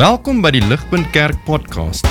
Welkom 0.00 0.38
by 0.40 0.48
die 0.54 0.62
Ligpunt 0.64 1.10
Kerk 1.12 1.36
podcast. 1.44 2.06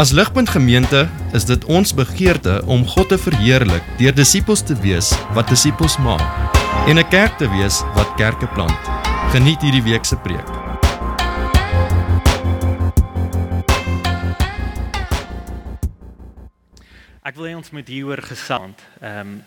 As 0.00 0.08
Ligpunt 0.16 0.48
Gemeente 0.48 1.02
is 1.36 1.44
dit 1.44 1.64
ons 1.68 1.90
begeerte 1.92 2.62
om 2.64 2.86
God 2.88 3.10
te 3.12 3.18
verheerlik 3.20 3.84
deur 3.98 4.14
disippels 4.16 4.62
te 4.64 4.72
wees 4.80 5.10
wat 5.36 5.50
disippels 5.52 5.98
maak 6.00 6.24
en 6.88 6.96
'n 6.96 7.04
kerk 7.12 7.36
te 7.36 7.44
wees 7.52 7.82
wat 7.92 8.08
kerke 8.16 8.48
plant. 8.56 8.80
Geniet 9.36 9.60
hierdie 9.60 9.84
week 9.84 10.08
se 10.08 10.16
preek. 10.16 10.48
Ek 17.20 17.36
wil 17.36 17.52
hê 17.52 17.54
ons 17.56 17.70
moet 17.70 17.88
hieroor 17.88 18.22
gesand. 18.24 18.80
Ehm 19.02 19.20
um, 19.20 19.42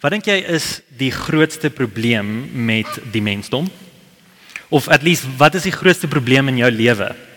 wat 0.00 0.10
dink 0.16 0.24
jy 0.24 0.40
is 0.48 0.80
die 0.96 1.12
grootste 1.12 1.68
probleem 1.68 2.48
met 2.64 2.88
die 3.12 3.22
mensdom? 3.22 3.68
Of 4.70 4.88
at 4.88 5.02
least 5.02 5.28
wat 5.36 5.54
is 5.54 5.68
die 5.68 5.76
grootste 5.76 6.08
probleem 6.08 6.48
in 6.48 6.56
jou 6.56 6.70
lewe? 6.70 7.33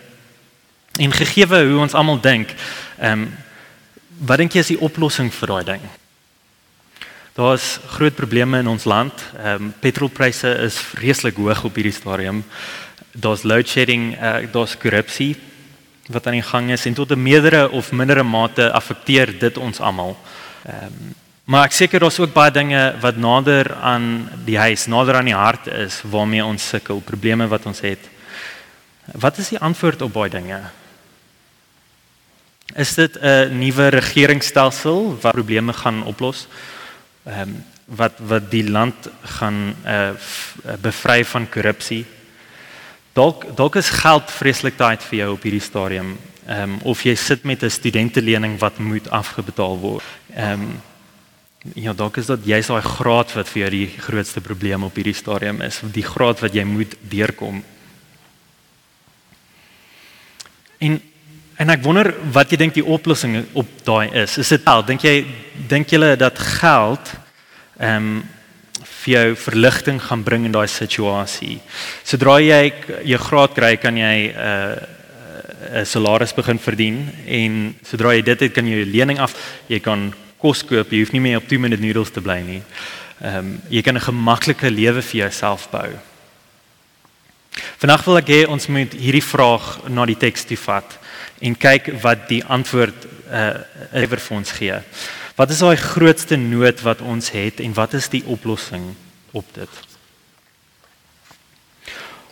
En 0.98 1.12
gegeewe 1.14 1.66
hoe 1.70 1.80
ons 1.80 1.94
almal 1.94 2.20
dink, 2.22 2.54
ehm 3.00 3.28
um, 3.28 3.28
wat 4.18 4.42
dink 4.42 4.56
jy 4.56 4.64
is 4.64 4.72
die 4.72 4.82
oplossing 4.82 5.28
vir 5.30 5.52
daai 5.52 5.66
ding? 5.66 5.84
Daar's 7.38 7.76
groot 7.94 8.16
probleme 8.18 8.64
in 8.64 8.68
ons 8.68 8.88
land. 8.90 9.14
Ehm 9.38 9.68
um, 9.68 9.74
petrolpryse 9.80 10.56
is 10.66 10.80
vreeslik 10.94 11.38
hoog 11.38 11.64
op 11.70 11.76
hierdie 11.78 11.94
stadium. 11.94 12.42
Daar's 13.12 13.44
load 13.44 13.70
shedding, 13.70 14.16
uh, 14.18 14.50
daar's 14.52 14.78
korrupsie 14.78 15.36
wat 16.08 16.28
aan 16.28 16.40
die 16.40 16.50
gang 16.50 16.72
is 16.72 16.86
en 16.86 16.94
tot 16.94 17.12
'n 17.12 17.22
meerdere 17.22 17.70
of 17.70 17.92
mindere 17.92 18.24
mate 18.24 18.72
affekteer 18.72 19.40
dit 19.40 19.58
ons 19.58 19.80
almal. 19.80 20.18
Ehm 20.66 20.86
um, 20.86 21.16
Maar 21.48 21.70
ek 21.70 21.72
seker 21.72 22.04
daar's 22.04 22.20
ook 22.20 22.34
baie 22.36 22.52
dinge 22.52 22.96
wat 23.00 23.16
nader 23.16 23.70
aan 23.76 24.28
die 24.44 24.58
huis, 24.60 24.84
nader 24.92 25.16
aan 25.16 25.30
die 25.30 25.36
hart 25.36 25.70
is 25.72 26.02
waarmee 26.04 26.44
ons 26.44 26.66
sukkel, 26.68 27.00
probleme 27.00 27.48
wat 27.48 27.66
ons 27.66 27.80
het. 27.80 28.10
Wat 29.16 29.38
is 29.38 29.54
die 29.54 29.60
antwoord 29.60 30.02
op 30.02 30.12
baie 30.12 30.30
dinge? 30.30 30.60
Is 32.78 32.94
dit 32.94 33.18
'n 33.20 33.58
nuwe 33.58 33.88
regeringsstelsel 33.88 35.18
wat 35.22 35.34
probleme 35.34 35.74
gaan 35.74 36.04
oplos? 36.04 36.48
Ehm 37.26 37.40
um, 37.42 37.64
wat 37.86 38.14
wat 38.20 38.52
die 38.52 38.70
land 38.70 39.10
gaan 39.22 39.76
uh, 39.86 40.10
bevry 40.82 41.26
van 41.26 41.50
korrupsie? 41.50 42.06
Dalk 43.14 43.56
dalk 43.56 43.76
is 43.76 43.90
geld 43.90 44.32
vreeslik 44.32 44.78
tyd 44.78 45.04
vir 45.04 45.18
jou 45.18 45.32
op 45.34 45.44
hierdie 45.44 45.64
stadium. 45.64 46.18
Ehm 46.46 46.62
um, 46.62 46.80
of 46.84 47.04
jy 47.04 47.16
sit 47.16 47.44
met 47.44 47.64
'n 47.64 47.70
studentelening 47.70 48.60
wat 48.60 48.78
moet 48.78 49.10
afgebetaal 49.10 49.80
word. 49.80 50.06
Ehm 50.36 50.62
um, 50.62 50.82
Ja, 51.76 51.92
dalk 51.94 52.18
is 52.18 52.30
dit 52.30 52.46
jy's 52.46 52.70
daai 52.70 52.82
graad 52.86 53.34
wat 53.36 53.50
vir 53.50 53.62
jou 53.62 53.70
die 53.74 53.88
grootste 54.00 54.42
probleem 54.42 54.84
op 54.84 54.96
hierdie 54.96 55.16
stadium 55.18 55.62
is, 55.62 55.82
die 55.92 56.06
graad 56.06 56.40
wat 56.40 56.54
jy 56.56 56.64
moet 56.64 56.96
deurkom. 57.02 57.64
En 60.78 61.02
en 61.58 61.74
ek 61.74 61.84
wonder 61.86 62.12
wat 62.34 62.52
jy 62.52 62.60
dink 62.62 62.76
die 62.78 62.86
oplossing 62.86 63.40
op 63.58 63.70
daai 63.86 64.14
is. 64.24 64.38
Is 64.38 64.54
dit 64.54 64.68
al 64.70 64.86
dink 64.86 65.06
jy 65.06 65.26
dink 65.70 65.90
julle 65.94 66.16
dat 66.20 66.40
geld 66.40 67.14
ehm 67.80 68.10
um, 68.10 68.26
vir 68.98 69.14
jou 69.14 69.36
verligting 69.40 70.00
gaan 70.04 70.24
bring 70.26 70.46
in 70.46 70.52
daai 70.52 70.68
situasie? 70.68 71.60
Sodra 72.04 72.40
jy 72.44 72.74
jou 73.08 73.20
graad 73.24 73.54
kry, 73.56 73.76
kan 73.78 73.98
jy 73.98 74.16
'n 74.28 74.36
uh, 74.36 75.82
'n 75.82 75.86
salaris 75.86 76.34
begin 76.34 76.60
verdien 76.60 76.98
en 77.26 77.76
sodra 77.84 78.14
jy 78.14 78.22
dit 78.22 78.40
het, 78.40 78.54
kan 78.54 78.68
jy 78.68 78.82
jou 78.82 78.92
lening 78.92 79.20
af, 79.20 79.34
jy 79.68 79.80
kan 79.80 80.14
kos 80.38 80.64
koop, 80.64 80.92
jy 80.92 81.00
hoef 81.00 81.14
nie 81.14 81.22
meer 81.22 81.38
op 81.38 81.48
2 81.48 81.60
minute 81.60 81.82
noodles 81.82 82.12
te 82.12 82.22
bly 82.22 82.42
nie. 82.42 82.62
Ehm 83.22 83.38
um, 83.38 83.62
jy 83.70 83.82
kan 83.82 83.96
'n 83.96 84.08
gemaklike 84.10 84.70
lewe 84.70 85.02
vir 85.02 85.20
jouself 85.22 85.70
bou. 85.72 85.90
Vandag 87.78 88.06
wil 88.06 88.18
ek 88.18 88.28
hê 88.28 88.46
ons 88.48 88.68
moet 88.68 88.94
hierdie 88.94 89.24
vraag 89.24 89.90
na 89.90 90.06
die 90.06 90.18
teks 90.18 90.46
toe 90.46 90.58
vat 90.58 91.00
en 91.40 91.58
kyk 91.58 91.92
wat 92.02 92.28
die 92.32 92.44
antwoord 92.44 93.08
uh 93.28 93.52
ewer 93.92 94.22
vir 94.24 94.38
ons 94.38 94.52
gee. 94.56 94.80
Wat 95.38 95.52
is 95.54 95.60
daai 95.62 95.78
grootste 95.78 96.38
nood 96.40 96.82
wat 96.82 97.02
ons 97.02 97.30
het 97.36 97.60
en 97.62 97.76
wat 97.78 97.94
is 97.94 98.10
die 98.10 98.24
oplossing 98.26 98.96
op 99.38 99.46
dit? 99.54 99.84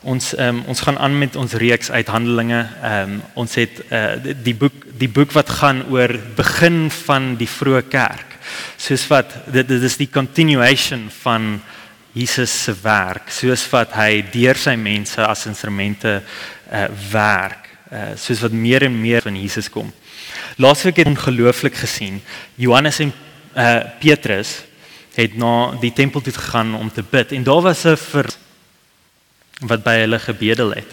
Ons 0.05 0.31
um, 0.37 0.63
ons 0.69 0.81
gaan 0.85 0.97
aan 1.01 1.17
met 1.17 1.35
ons 1.35 1.53
reeks 1.53 1.91
uit 1.91 2.09
Handelinge. 2.13 2.61
Ehm 2.81 3.15
um, 3.15 3.21
ons 3.43 3.55
het 3.57 3.81
uh, 3.89 4.15
die 4.21 4.55
boek 4.55 4.85
die 4.97 5.09
boek 5.09 5.33
wat 5.35 5.49
gaan 5.49 5.83
oor 5.91 6.13
begin 6.37 6.89
van 7.05 7.35
die 7.37 7.49
vroeë 7.49 7.87
kerk. 7.89 8.37
Soos 8.77 9.07
wat 9.09 9.33
dit 9.53 9.67
dit 9.67 9.81
is 9.81 9.97
die 9.97 10.09
continuation 10.09 11.09
van 11.21 11.59
Jesus 12.15 12.53
se 12.63 12.73
werk, 12.81 13.27
soos 13.29 13.65
wat 13.73 13.97
hy 13.97 14.23
deur 14.31 14.55
sy 14.55 14.77
mense 14.79 15.19
as 15.19 15.45
instrumente 15.49 16.21
uh, 16.21 16.85
werk, 17.11 17.64
uh, 17.95 18.13
soos 18.19 18.43
wat 18.43 18.51
meer 18.51 18.83
en 18.83 19.01
meer 19.01 19.23
van 19.23 19.37
Jesus 19.39 19.69
kom. 19.71 19.93
Laasweek 20.59 20.99
het 21.01 21.07
ongelooflik 21.07 21.75
gesien. 21.79 22.21
Johannes 22.55 22.99
en 22.99 23.13
uh, 23.55 23.79
Petrus 23.99 24.57
het 25.15 25.37
na 25.39 25.77
die 25.79 25.93
tempel 25.95 26.21
toe 26.21 26.33
gegaan 26.35 26.75
om 26.75 26.91
te 26.91 27.03
bid 27.03 27.31
en 27.31 27.43
daar 27.43 27.61
was 27.61 27.85
'n 27.85 27.97
wat 29.63 29.83
by 29.83 29.99
hulle 30.03 30.19
gebedel 30.19 30.73
het. 30.75 30.91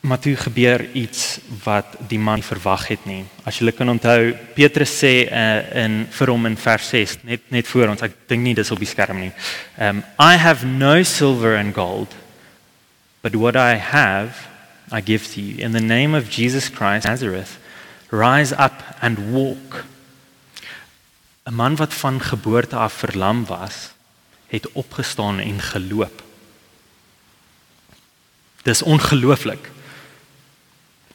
Maar 0.00 0.18
toe 0.18 0.36
gebeur 0.36 0.90
iets 0.92 1.38
wat 1.64 1.96
die 2.08 2.18
man 2.18 2.42
verwag 2.42 2.86
het 2.88 3.04
nie. 3.06 3.24
As 3.44 3.58
jy 3.58 3.72
kan 3.72 3.88
onthou, 3.88 4.34
Petrus 4.54 4.92
sê 5.04 5.26
uh, 5.26 5.84
in 5.84 6.06
vir 6.10 6.30
hom 6.30 6.46
in 6.46 6.56
vers 6.56 6.88
6, 6.88 7.16
net 7.22 7.50
net 7.50 7.66
voor 7.66 7.88
ons, 7.88 8.02
ek 8.02 8.14
dink 8.30 8.42
nie 8.42 8.54
dis 8.54 8.70
op 8.70 8.78
die 8.78 8.86
skerm 8.86 9.18
nie. 9.20 9.32
Um 9.78 10.02
I 10.18 10.38
have 10.38 10.66
no 10.66 11.02
silver 11.02 11.56
and 11.58 11.74
gold, 11.74 12.14
but 13.28 13.40
what 13.40 13.56
I 13.56 13.74
have 13.74 14.48
I 14.90 15.02
give 15.02 15.26
to 15.34 15.40
you 15.40 15.62
in 15.62 15.72
the 15.72 15.80
name 15.80 16.14
of 16.14 16.30
Jesus 16.30 16.70
Christ 16.70 17.04
Nazareth. 17.04 17.58
Rise 18.10 18.52
up 18.52 18.82
and 19.02 19.32
walk. 19.34 19.84
'n 21.44 21.54
Man 21.54 21.76
wat 21.76 21.94
van 21.94 22.20
geboorte 22.20 22.76
af 22.76 22.92
verlam 22.92 23.44
was, 23.44 23.92
het 24.46 24.72
opgestaan 24.72 25.38
en 25.38 25.60
geloop. 25.60 26.22
Dis 28.62 28.82
ongelooflik. 28.82 29.70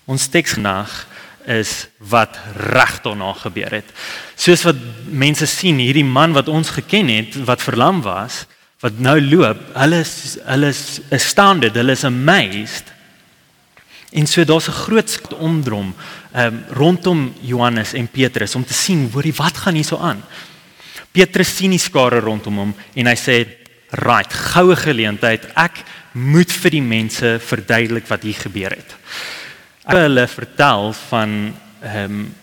Ons 0.06 0.28
teks 0.28 0.56
nag 0.56 1.08
is 1.46 1.88
wat 1.98 2.40
reg 2.56 3.02
daarna 3.02 3.34
gebeur 3.34 3.72
het. 3.72 3.90
Soos 4.36 4.64
wat 4.64 4.76
mense 5.06 5.46
sien, 5.46 5.78
hierdie 5.78 6.06
man 6.06 6.32
wat 6.32 6.48
ons 6.48 6.70
geken 6.70 7.08
het 7.08 7.44
wat 7.46 7.62
verlam 7.62 8.02
was, 8.02 8.46
wat 8.84 9.00
nou 9.00 9.16
loop, 9.22 9.62
hulle 9.80 10.02
is 10.04 10.38
hulle 10.44 10.72
is 10.74 11.00
astounded, 11.16 11.78
hulle 11.80 11.96
is 11.96 12.04
amazed. 12.04 12.90
En 14.14 14.28
so 14.28 14.44
daar's 14.44 14.68
'n 14.68 14.82
groot 14.86 15.34
omdrom 15.40 15.96
um, 16.36 16.64
rondom 16.70 17.34
Johannes 17.42 17.94
en 17.94 18.08
Petrus 18.08 18.56
om 18.56 18.66
te 18.66 18.74
sien, 18.74 19.10
hoorie, 19.14 19.34
wat 19.34 19.58
gaan 19.58 19.74
hier 19.74 19.86
so 19.86 19.98
aan? 19.98 20.24
Petrus 21.12 21.56
sien 21.56 21.72
die 21.72 21.80
skare 21.80 22.20
rondom 22.20 22.58
hom 22.58 22.76
en 22.96 23.08
hy 23.08 23.16
sê, 23.16 23.48
"Right, 23.90 24.34
goue 24.34 24.76
geleentheid. 24.76 25.46
Ek 25.56 25.84
moet 26.12 26.52
vir 26.52 26.72
die 26.72 26.82
mense 26.82 27.40
verduidelik 27.40 28.08
wat 28.08 28.24
hier 28.24 28.34
gebeur 28.38 28.70
het." 28.70 28.96
Ek 29.86 29.96
hulle 29.96 30.28
vertel 30.28 30.94
van 30.94 31.56
ehm 31.84 32.12
um, 32.12 32.36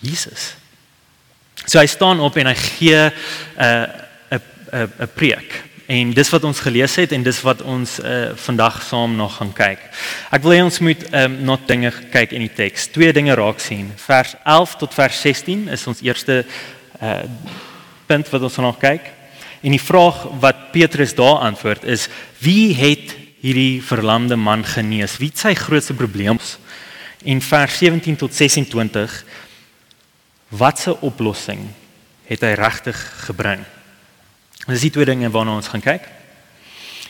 Jesus. 0.00 0.54
So 1.66 1.78
hy 1.78 1.86
staan 1.86 2.20
op 2.20 2.36
en 2.36 2.46
hy 2.46 2.54
gee 2.54 2.96
'n 2.96 3.12
uh, 3.60 3.86
'n 4.72 4.92
'n 5.00 5.08
preek. 5.14 5.71
En 5.92 6.12
dis 6.16 6.30
wat 6.32 6.44
ons 6.48 6.60
gelees 6.64 6.94
het 6.96 7.12
en 7.12 7.24
dis 7.24 7.38
wat 7.44 7.60
ons 7.68 7.98
uh, 8.00 8.30
vandag 8.46 8.78
saam 8.86 9.16
nog 9.18 9.34
gaan 9.36 9.50
kyk. 9.52 9.80
Ek 10.32 10.44
wil 10.44 10.54
hê 10.54 10.60
ons 10.64 10.78
moet 10.80 11.02
um, 11.10 11.34
na 11.44 11.56
dinge 11.68 11.90
kyk 12.14 12.32
in 12.32 12.46
die 12.46 12.52
teks. 12.52 12.86
Twee 12.94 13.12
dinge 13.12 13.34
raak 13.36 13.60
sien. 13.60 13.90
Vers 14.06 14.32
11 14.40 14.76
tot 14.80 14.96
vers 14.96 15.18
16 15.26 15.66
is 15.74 15.88
ons 15.90 16.04
eerste 16.06 16.44
uh 17.02 17.18
punt 18.08 18.28
wat 18.28 18.42
ons 18.44 18.56
nog 18.60 18.80
kyk. 18.80 19.04
En 19.64 19.72
die 19.72 19.80
vraag 19.80 20.24
wat 20.40 20.64
Petrus 20.72 21.14
daar 21.16 21.44
antwoord 21.48 21.84
is: 21.88 22.08
Wie 22.44 22.74
het 22.76 23.14
hierdie 23.40 23.82
verlamde 23.84 24.36
man 24.36 24.64
genees? 24.64 25.18
Wie 25.20 25.30
het 25.32 25.44
sy 25.44 25.54
grootste 25.56 25.96
probleem? 25.98 26.40
In 27.24 27.40
vers 27.40 27.78
17 27.78 28.16
tot 28.16 28.34
26 28.34 29.20
watse 30.48 30.96
oplossing 31.00 31.68
het 32.28 32.44
hy 32.44 32.56
regtig 32.58 32.98
gebring? 33.28 33.64
Dis 34.70 34.84
die 34.86 34.92
twee 34.94 35.06
dinge 35.08 35.30
waarna 35.34 35.56
ons 35.58 35.70
gaan 35.72 35.82
kyk. 35.82 36.06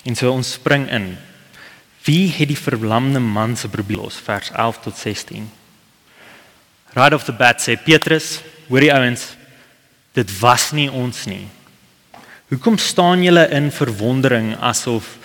En 0.08 0.16
so 0.16 0.32
ons 0.32 0.54
spring 0.56 0.88
in. 0.90 1.12
Wie 2.06 2.26
het 2.32 2.48
die 2.50 2.58
verlamde 2.58 3.20
man 3.20 3.56
se 3.56 3.68
probleem 3.68 4.00
los? 4.02 4.16
Vers 4.16 4.50
11 4.50 4.80
tot 4.88 4.96
16. 4.98 5.50
Right 6.96 7.12
off 7.14 7.24
the 7.24 7.32
bat 7.32 7.62
sê 7.62 7.76
Petrus, 7.76 8.40
hoor 8.68 8.84
die 8.84 8.92
ouens, 8.92 9.30
dit 10.16 10.32
was 10.40 10.70
nie 10.76 10.88
ons 10.90 11.24
nie. 11.28 11.46
Hoekom 12.52 12.76
staan 12.80 13.22
julle 13.24 13.46
in 13.54 13.70
verwondering 13.72 14.54
asof 14.60 15.16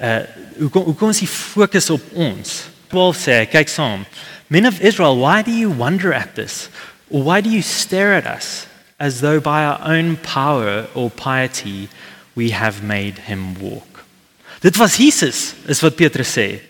uh 0.00 0.22
hoekom 0.60 0.86
hoekom 0.90 1.12
is 1.12 1.22
die 1.22 1.28
fokus 1.28 1.88
op 1.92 2.04
ons? 2.12 2.68
12 2.92 3.16
sê, 3.16 3.36
kyk 3.48 3.68
saam. 3.72 4.04
Men 4.52 4.66
of 4.68 4.80
Israel, 4.84 5.16
why 5.16 5.40
do 5.44 5.52
you 5.52 5.70
wonder 5.72 6.12
at 6.12 6.34
this? 6.36 6.68
Why 7.08 7.40
do 7.40 7.48
you 7.48 7.62
stare 7.64 8.16
at 8.16 8.26
us 8.28 8.69
as 9.00 9.20
though 9.20 9.40
by 9.40 9.64
our 9.64 9.80
own 9.82 10.16
power 10.22 10.86
or 10.94 11.10
piety 11.10 11.88
we 12.36 12.50
have 12.50 12.84
made 12.84 13.18
him 13.26 13.56
walk? 13.58 14.04
Dit 14.60 14.76
was 14.76 14.96
Jesus, 15.00 15.54
is 15.66 15.80
wat 15.80 15.96
Petrus 15.96 16.36
sê. 16.36 16.60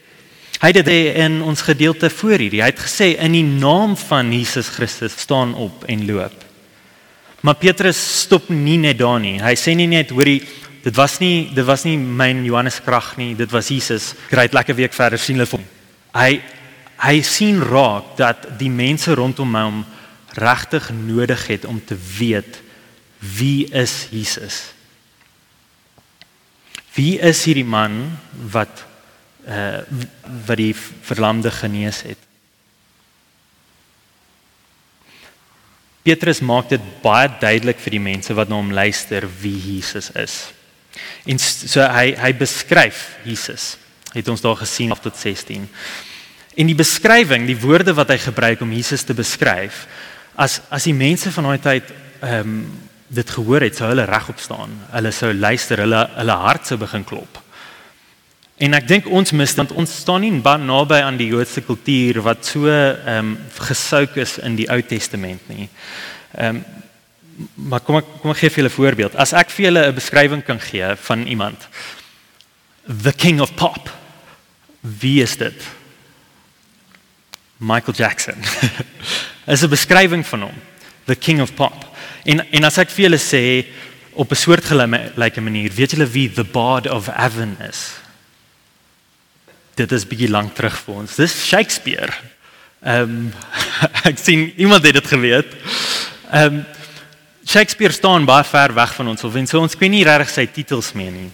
Hy 0.61 0.69
het 0.71 0.85
dit 0.85 1.17
in 1.19 1.41
ons 1.43 1.63
gedeelte 1.65 2.11
voor 2.13 2.37
hierdie. 2.39 2.61
Hy 2.63 2.69
het 2.71 2.83
gesê 2.85 3.15
in 3.19 3.35
die 3.35 3.47
naam 3.47 3.97
van 3.97 4.31
Jesus 4.33 4.69
Christus 4.69 5.17
staan 5.19 5.55
op 5.59 5.87
en 5.89 6.05
loop. 6.07 6.47
Maar 7.41 7.57
Petrus 7.57 7.99
stop 8.21 8.51
nie 8.53 8.77
net 8.79 8.99
daar 9.01 9.19
nie. 9.21 9.39
Hy 9.41 9.55
sê 9.57 9.75
nie 9.75 9.89
net 9.89 10.13
hoorie 10.13 10.43
dit 10.85 10.97
was 10.97 11.19
nie 11.21 11.51
dit 11.53 11.65
was 11.69 11.85
nie 11.85 11.97
myn 11.97 12.45
Johannes 12.47 12.79
krag 12.85 13.15
nie, 13.21 13.33
dit 13.37 13.51
was 13.53 13.69
Jesus. 13.73 14.13
Great 14.31 14.55
lekker 14.57 14.77
week 14.77 14.95
verder 14.97 15.21
sien 15.21 15.41
hulle 15.41 15.49
vir. 15.49 15.65
Hy 16.17 16.31
hy 17.01 17.23
sien 17.25 17.63
raak 17.65 18.13
dat 18.19 18.45
die 18.61 18.69
mense 18.69 19.15
rondom 19.17 19.57
hom 19.57 19.81
regtig 20.39 20.91
nodig 20.91 21.47
het 21.47 21.65
om 21.65 21.85
te 21.85 21.97
weet 22.19 22.61
wie 23.19 23.69
is 23.73 24.07
Jesus? 24.11 24.73
Wie 26.95 27.19
is 27.19 27.45
hierdie 27.45 27.67
man 27.67 28.19
wat 28.51 28.87
uh 29.49 29.83
wat 30.47 30.61
die 30.61 30.75
verlamde 30.77 31.51
genees 31.51 32.03
het? 32.03 32.19
Petrus 36.03 36.41
maak 36.41 36.71
dit 36.73 36.83
baie 37.03 37.29
duidelik 37.41 37.81
vir 37.81 37.97
die 37.97 38.03
mense 38.03 38.35
wat 38.37 38.49
na 38.49 38.57
hom 38.57 38.73
luister 38.73 39.27
wie 39.43 39.57
Jesus 39.59 40.11
is. 40.17 40.37
En 41.29 41.39
so 41.39 41.85
hy 41.85 42.15
hy 42.17 42.33
beskryf 42.37 43.19
Jesus. 43.25 43.77
Het 44.15 44.29
ons 44.29 44.43
daar 44.43 44.59
gesien 44.59 44.93
af 44.93 45.03
tot 45.05 45.17
16. 45.17 45.69
En 46.57 46.67
die 46.67 46.77
beskrywing, 46.77 47.47
die 47.47 47.59
woorde 47.61 47.95
wat 47.95 48.11
hy 48.11 48.19
gebruik 48.19 48.65
om 48.65 48.73
Jesus 48.75 49.05
te 49.07 49.15
beskryf, 49.15 49.85
as 50.35 50.61
as 50.71 50.85
die 50.85 50.95
mense 50.95 51.33
van 51.33 51.45
daai 51.51 51.61
tyd 51.61 51.93
ehm 52.21 52.41
um, 52.41 52.63
dit 53.11 53.31
gehoor 53.31 53.65
het, 53.67 53.75
sou 53.75 53.89
hulle 53.91 54.05
regop 54.07 54.39
staan. 54.39 54.71
Hulle 54.93 55.11
sou 55.11 55.33
luister, 55.35 55.81
hulle 55.83 56.05
hulle 56.15 56.37
hart 56.45 56.69
sou 56.69 56.77
begin 56.79 57.03
klop. 57.05 57.41
En 58.63 58.77
ek 58.77 58.87
dink 58.87 59.09
ons 59.11 59.33
mis 59.33 59.55
want 59.59 59.73
ons 59.73 59.95
staan 60.03 60.23
nie 60.23 60.31
baie 60.45 60.63
naby 60.63 61.01
aan 61.03 61.19
die 61.19 61.31
Joodse 61.33 61.65
kultuur 61.67 62.21
wat 62.27 62.45
so 62.47 62.69
ehm 62.71 63.33
um, 63.33 63.39
gesouk 63.71 64.19
is 64.21 64.37
in 64.39 64.59
die 64.61 64.69
Ou 64.71 64.83
Testament 64.83 65.49
nie. 65.49 65.69
Ehm 66.37 66.61
um, 66.61 66.65
maar 67.71 67.81
kom 67.81 67.97
ek 67.97 68.09
kom 68.21 68.35
ek 68.35 68.43
gee 68.43 68.51
vir 68.53 68.63
julle 68.63 68.71
'n 68.71 68.77
voorbeeld. 68.77 69.17
As 69.17 69.33
ek 69.33 69.51
vir 69.51 69.65
julle 69.67 69.87
'n 69.89 69.95
beskrywing 69.95 70.45
kan 70.45 70.61
gee 70.61 70.95
van 71.09 71.27
iemand 71.27 71.69
the 73.03 73.13
king 73.13 73.41
of 73.41 73.55
pop. 73.55 73.91
Wie 74.81 75.23
is 75.23 75.37
dit? 75.37 75.63
Michael 77.59 77.95
Jackson. 77.95 78.35
is 79.51 79.63
'n 79.63 79.71
beskrywing 79.71 80.27
van 80.27 80.43
hom, 80.43 80.57
the 81.07 81.15
king 81.15 81.41
of 81.41 81.55
pop. 81.55 81.97
En 82.25 82.47
en 82.53 82.65
as 82.65 82.79
ek 82.79 82.91
vir 82.91 83.09
julle 83.09 83.19
sê 83.19 83.67
op 84.15 84.31
'n 84.31 84.37
soortgelyke 84.37 85.41
manier, 85.41 85.71
weet 85.73 85.91
julle 85.91 86.07
wie 86.07 86.29
the 86.29 86.45
bard 86.45 86.87
of 86.87 87.09
Avon 87.09 87.57
is? 87.69 87.93
Dit 89.75 89.93
is 89.93 90.07
bietjie 90.07 90.31
lank 90.31 90.55
terug 90.55 90.77
vir 90.85 90.95
ons. 90.95 91.17
Dis 91.17 91.47
Shakespeare. 91.47 92.13
Ehm 92.83 93.03
um, 93.03 93.33
ek 94.11 94.19
sien 94.19 94.53
iemand 94.57 94.85
het 94.85 94.95
dit 94.95 95.07
geweet. 95.07 95.57
Ehm 96.33 96.55
um, 96.55 96.65
Shakespeare 97.47 97.93
staan 97.93 98.25
baie 98.25 98.45
ver 98.45 98.75
weg 98.75 98.95
van 98.95 99.09
ons 99.09 99.25
of 99.25 99.35
en 99.35 99.47
so 99.47 99.59
ons 99.61 99.75
kan 99.77 99.91
nie 99.91 100.05
regtig 100.05 100.31
sy 100.31 100.47
titels 100.47 100.93
meer 100.93 101.11
nie. 101.11 101.31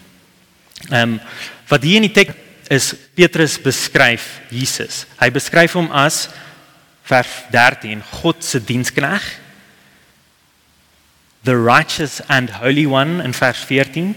Ehm 0.90 1.16
um, 1.16 1.20
wat 1.68 1.82
hier 1.82 1.96
in 1.96 2.08
die 2.08 2.14
teks 2.14 2.34
is 2.68 2.94
Petrus 3.14 3.58
beskryf 3.62 4.40
Jesus. 4.50 5.04
Hy 5.20 5.30
beskryf 5.30 5.74
hom 5.78 5.90
as 5.92 6.28
vers 7.06 7.32
13 7.54 8.02
God 8.22 8.44
se 8.44 8.60
dienskneg 8.60 9.24
the 11.46 11.54
righteous 11.54 12.20
and 12.26 12.50
holy 12.60 12.86
one 12.86 13.22
in 13.24 13.34
vers 13.34 13.64
14 13.64 14.14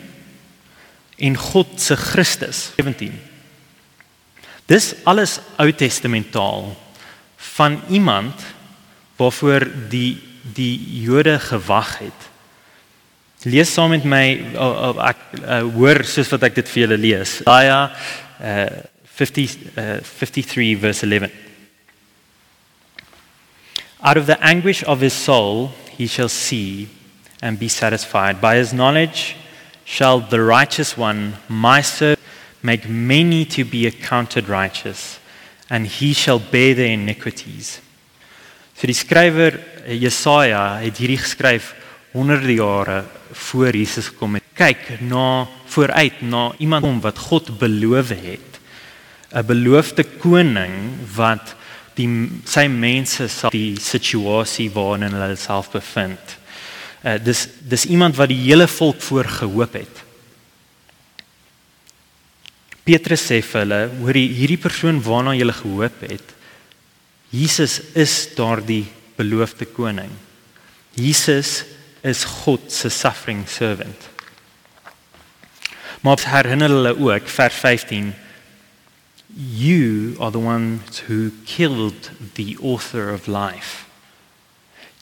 in 1.18 1.38
God 1.38 1.78
se 1.78 1.96
Christus 1.96 2.72
17 2.78 3.30
Dis 4.70 4.94
alles 5.04 5.40
Ou 5.58 5.72
Testamentaal 5.74 6.76
van 7.56 7.82
iemand 7.90 8.42
waarvoor 9.18 9.66
die 9.90 10.22
die 10.54 11.02
Jode 11.04 11.36
gewag 11.40 11.98
het. 12.00 12.28
Lees 13.44 13.74
saam 13.74 13.92
met 13.94 14.06
my 14.08 14.24
oh, 14.56 14.78
oh, 14.90 15.02
ek 15.04 15.20
uh, 15.40 15.60
hoor 15.76 16.02
soos 16.08 16.32
wat 16.34 16.48
ek 16.48 16.56
dit 16.62 16.72
vir 16.72 16.82
julle 16.84 16.98
lees. 17.00 17.36
Jesaja 17.42 17.82
uh, 18.40 18.66
50 19.20 19.56
uh, 19.76 20.00
53 20.06 20.72
verse 20.80 21.06
11 21.06 21.49
Out 24.01 24.18
of 24.18 24.28
the 24.28 24.42
anguish 24.42 24.84
of 24.84 25.01
his 25.01 25.13
soul 25.13 25.72
he 25.98 26.07
shall 26.07 26.30
see 26.30 26.88
and 27.42 27.60
be 27.60 27.68
satisfied. 27.68 28.40
By 28.40 28.56
his 28.56 28.72
knowledge 28.74 29.36
shall 29.84 30.22
the 30.22 30.42
righteous 30.42 30.98
one, 30.98 31.34
my 31.50 31.81
servant, 31.81 32.19
make 32.63 32.88
many 32.88 33.46
to 33.46 33.66
be 33.66 33.88
accounted 33.88 34.48
righteous, 34.48 35.19
and 35.69 35.88
he 35.88 36.13
shall 36.13 36.40
bear 36.40 36.74
their 36.75 36.92
iniquities. 36.92 37.81
So 38.75 38.88
die 38.88 38.96
skrywer 38.96 39.57
Jesaja 39.92 40.80
het 40.80 41.00
hierdie 41.02 41.19
geskryf 41.19 41.74
honderde 42.13 42.54
jare 42.56 43.02
voor 43.36 43.75
Jesus 43.75 44.07
gekom 44.13 44.38
het. 44.40 44.45
Kyk 44.56 45.02
na 45.04 45.48
vooruit 45.68 46.22
na 46.24 46.54
iemand 46.63 46.88
om 46.88 47.02
wat 47.04 47.19
God 47.19 47.52
beloof 47.60 48.16
het. 48.16 48.60
'n 49.36 49.45
Beloofde 49.45 50.04
koning 50.04 50.95
wat 51.16 51.56
die 52.00 52.10
sy 52.48 52.68
mense 52.72 53.28
sal 53.31 53.51
die 53.54 53.75
situasie 53.81 54.69
waarin 54.74 55.12
hulle 55.12 55.36
self 55.40 55.72
bevind. 55.75 56.38
Uh 57.04 57.18
dis 57.19 57.46
dis 57.60 57.88
iemand 57.92 58.18
wat 58.19 58.31
die 58.31 58.42
hele 58.46 58.68
volk 58.72 59.01
voor 59.04 59.28
gehoop 59.40 59.75
het. 59.80 60.06
Petrus 62.88 63.28
sê 63.30 63.42
vir 63.46 63.62
hulle, 63.62 63.81
hoor 64.00 64.18
hierdie 64.18 64.62
persoon 64.62 65.01
waarna 65.06 65.36
julle 65.38 65.54
gehoop 65.54 66.00
het. 66.07 66.36
Jesus 67.30 67.78
is 67.94 68.13
daardie 68.34 68.88
beloofde 69.19 69.68
koning. 69.69 70.10
Jesus 70.98 71.63
is 72.02 72.24
God 72.24 72.72
se 72.74 72.90
suffering 72.90 73.44
servant. 73.48 74.07
Maar 76.02 76.24
herinner 76.31 76.72
hulle 76.72 76.95
ook 76.95 77.28
vers 77.30 77.62
15 77.62 78.13
You 79.40 80.18
are 80.20 80.32
the 80.32 80.40
ones 80.40 81.00
who 81.08 81.32
killed 81.46 82.12
the 82.36 82.58
author 82.62 83.14
of 83.14 83.28
life. 83.28 83.86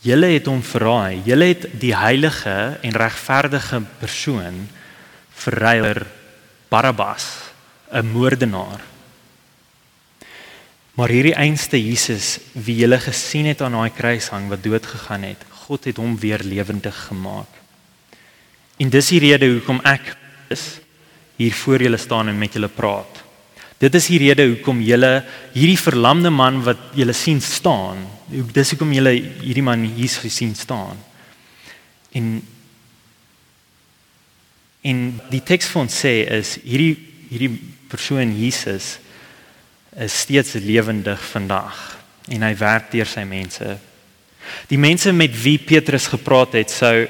Julle 0.06 0.30
het 0.36 0.46
hom 0.46 0.62
verraai. 0.62 1.24
Julle 1.26 1.48
het 1.56 1.66
die 1.82 1.96
heilige 1.98 2.78
en 2.86 3.00
regverdige 3.02 3.82
persoon 3.98 4.68
verruiler 5.34 6.06
Barabbas, 6.70 7.26
'n 7.90 8.06
moordenaar. 8.06 8.82
Maar 10.94 11.10
hierdie 11.10 11.36
einste 11.36 11.78
Jesus 11.78 12.40
wie 12.54 12.76
julle 12.76 13.00
gesien 13.00 13.46
het 13.46 13.62
aan 13.62 13.72
daai 13.72 13.90
kruis 13.90 14.30
hang 14.30 14.50
wat 14.50 14.64
dood 14.64 14.86
gegaan 14.86 15.24
het, 15.24 15.46
God 15.66 15.86
het 15.86 15.98
hom 15.98 16.18
weer 16.20 16.42
lewendig 16.44 17.06
gemaak. 17.10 17.50
En 18.78 18.90
dis 18.90 19.08
die 19.08 19.20
rede 19.20 19.50
hoekom 19.50 19.80
ek 19.84 20.18
is 20.50 20.80
hier 21.36 21.54
voor 21.54 21.82
julle 21.82 21.98
staan 21.98 22.28
en 22.28 22.38
met 22.38 22.54
julle 22.54 22.68
praat. 22.70 23.17
Dit 23.78 23.94
is 23.94 24.08
die 24.10 24.20
rede 24.22 24.48
hoekom 24.50 24.80
julle 24.82 25.22
hierdie 25.54 25.78
verlamde 25.78 26.32
man 26.34 26.64
wat 26.66 26.96
julle 26.98 27.14
sien 27.14 27.42
staan, 27.42 28.02
dis 28.28 28.74
hoekom 28.74 28.94
julle 28.96 29.14
hierdie 29.14 29.66
man 29.66 29.84
hier 29.86 30.10
sien 30.10 30.56
staan. 30.58 30.98
En 32.18 32.38
en 34.88 35.00
die 35.30 35.44
teks 35.44 35.68
van 35.74 35.90
sê 35.92 36.22
is 36.38 36.56
hierdie 36.64 36.96
hierdie 37.28 37.52
persoon 37.92 38.32
Jesus 38.38 38.98
is 39.98 40.20
steeds 40.22 40.54
lewendig 40.64 41.20
vandag 41.34 41.76
en 42.32 42.46
hy 42.46 42.54
werk 42.60 42.92
deur 42.94 43.10
sy 43.10 43.26
mense. 43.28 43.76
Die 44.72 44.80
mense 44.80 45.12
met 45.12 45.34
wie 45.44 45.58
Petrus 45.60 46.08
gepraat 46.12 46.56
het 46.58 46.72
sou 46.72 47.08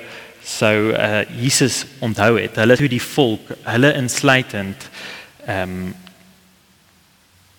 sou 0.47 0.93
uh, 0.95 1.25
Jesus 1.41 1.81
onthou 1.99 2.37
het. 2.39 2.55
Hulle 2.55 2.77
toe 2.79 2.87
die 2.87 3.03
volk, 3.03 3.51
hulle 3.67 3.93
insluitend 3.99 4.89
ehm 5.45 5.79
um, 5.79 5.95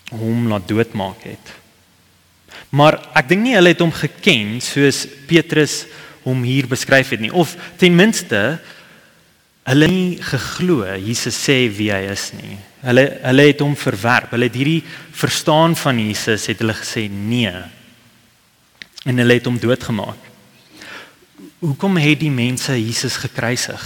hom 0.09 0.47
laat 0.49 0.67
doodmaak 0.67 1.23
het. 1.27 1.55
Maar 2.69 2.99
ek 3.17 3.29
dink 3.31 3.45
nie 3.45 3.55
hulle 3.57 3.73
het 3.73 3.81
hom 3.81 3.93
geken 3.93 4.57
soos 4.61 5.05
Petrus 5.29 5.83
hom 6.25 6.43
hier 6.45 6.67
beskryf 6.69 7.13
het 7.15 7.23
nie 7.23 7.33
of 7.33 7.55
ten 7.81 7.95
minste 7.97 8.59
hulle 9.69 9.89
nie 9.89 10.17
geglo 10.21 10.85
Jesus 10.97 11.37
sê 11.37 11.61
wie 11.73 11.91
hy 11.93 12.09
is 12.09 12.29
nie. 12.37 12.57
Hulle 12.85 13.05
hulle 13.25 13.45
het 13.49 13.61
hom 13.61 13.75
verwerp. 13.77 14.33
Hulle 14.33 14.47
het 14.49 14.57
hierdie 14.57 14.81
verstaan 15.19 15.75
van 15.77 15.99
Jesus 16.01 16.47
het 16.49 16.61
hulle 16.63 16.77
gesê 16.77 17.05
nee. 17.11 17.53
En 19.05 19.21
hulle 19.21 19.37
het 19.37 19.47
hom 19.49 19.59
doodgemaak. 19.61 20.27
Hoekom 21.59 21.97
het 21.99 22.21
die 22.21 22.31
mense 22.31 22.73
Jesus 22.77 23.17
gekruisig? 23.19 23.81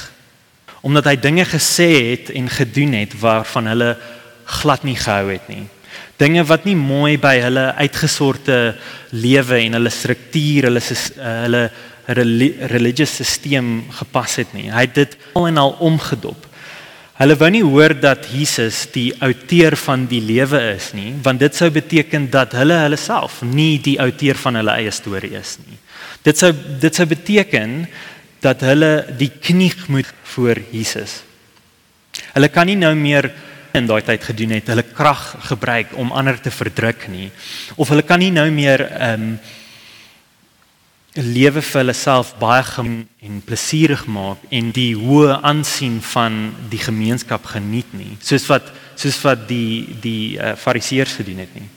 Omdat 0.85 1.07
hy 1.09 1.15
dinge 1.19 1.45
gesê 1.47 1.89
het 2.11 2.31
en 2.35 2.51
gedoen 2.51 2.95
het 2.99 3.15
waarvan 3.19 3.71
hulle 3.71 3.95
glad 4.59 4.83
nie 4.83 4.99
gehou 4.99 5.31
het 5.31 5.47
nie 5.51 5.63
dinge 6.23 6.43
wat 6.47 6.67
nie 6.67 6.77
mooi 6.79 7.17
by 7.21 7.35
hulle 7.43 7.65
uitgesorte 7.81 8.59
lewe 9.11 9.59
en 9.65 9.77
hulle 9.79 9.91
struktuur, 9.93 10.71
hulle 10.71 11.65
hulle 12.03 12.47
religious 12.71 13.21
stelsel 13.23 13.69
gepas 13.99 14.39
het 14.41 14.55
nie. 14.55 14.69
Hy 14.71 14.87
het 14.87 14.97
dit 14.97 15.13
al 15.39 15.47
en 15.51 15.61
al 15.61 15.77
omgedop. 15.87 16.49
Hulle 17.13 17.37
wou 17.37 17.49
nie 17.53 17.63
hoor 17.63 17.93
dat 17.95 18.25
Jesus 18.33 18.87
die 18.91 19.11
outeur 19.23 19.77
van 19.77 20.07
die 20.09 20.19
lewe 20.23 20.59
is 20.73 20.89
nie, 20.97 21.13
want 21.23 21.43
dit 21.43 21.55
sou 21.55 21.69
beteken 21.71 22.25
dat 22.33 22.55
hulle 22.57 22.79
hulle 22.81 22.97
self 22.97 23.43
nie 23.45 23.77
die 23.85 23.99
outeur 24.01 24.39
van 24.41 24.57
hulle 24.59 24.75
eie 24.81 24.91
storie 24.91 25.35
is 25.37 25.59
nie. 25.61 25.77
Dit 26.25 26.41
sou 26.41 26.49
dit 26.53 26.95
sou 26.95 27.05
beteken 27.07 27.83
dat 28.43 28.65
hulle 28.65 29.05
die 29.19 29.29
knieg 29.29 29.87
moet 29.93 30.09
voor 30.33 30.59
Jesus. 30.73 31.21
Hulle 32.33 32.49
kan 32.51 32.67
nie 32.67 32.79
nou 32.81 32.91
meer 32.97 33.29
in 33.73 33.89
daai 33.89 34.03
tyd 34.05 34.23
gedoen 34.23 34.53
het, 34.57 34.69
hulle 34.69 34.85
krag 34.85 35.21
gebruik 35.49 35.95
om 35.97 36.13
ander 36.13 36.37
te 36.41 36.51
verdruk 36.53 37.07
nie. 37.09 37.31
Of 37.75 37.89
hulle 37.89 38.05
kan 38.05 38.21
nie 38.21 38.31
nou 38.33 38.49
meer 38.53 38.87
ehm 38.91 39.27
um, 39.33 39.35
lewe 41.13 41.61
vir 41.61 41.77
hulle 41.77 41.93
self 41.93 42.31
baie 42.39 42.63
gem 42.65 42.93
en 43.21 43.41
plesierig 43.45 44.07
maak 44.09 44.41
en 44.49 44.71
die 44.73 44.95
hoë 44.97 45.35
aansien 45.45 45.99
van 46.01 46.55
die 46.71 46.79
gemeenskap 46.81 47.45
geniet 47.51 47.91
nie 47.93 48.15
soos 48.17 48.47
wat 48.49 48.71
soos 48.97 49.19
wat 49.21 49.43
die 49.45 49.93
die 50.01 50.39
uh, 50.41 50.55
fariseërs 50.57 51.13
gedoen 51.19 51.43
het 51.43 51.53
nie. 51.53 51.67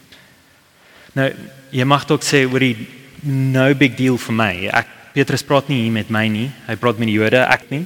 Nou 1.20 1.28
jy 1.68 1.84
mag 1.84 2.08
dalk 2.08 2.24
sê 2.24 2.46
oor 2.48 2.64
die 2.64 2.88
no 3.28 3.66
big 3.76 3.96
deal 3.98 4.16
vir 4.16 4.38
my. 4.40 4.52
Ek 4.72 4.88
Petrus 5.12 5.44
praat 5.44 5.68
nie 5.68 5.82
hier 5.82 5.92
met 5.92 6.08
my 6.08 6.24
nie. 6.32 6.48
Hy 6.68 6.76
praat 6.80 6.96
met 6.96 7.12
die 7.12 7.18
Jode 7.18 7.44
ek 7.44 7.68
nie. 7.72 7.84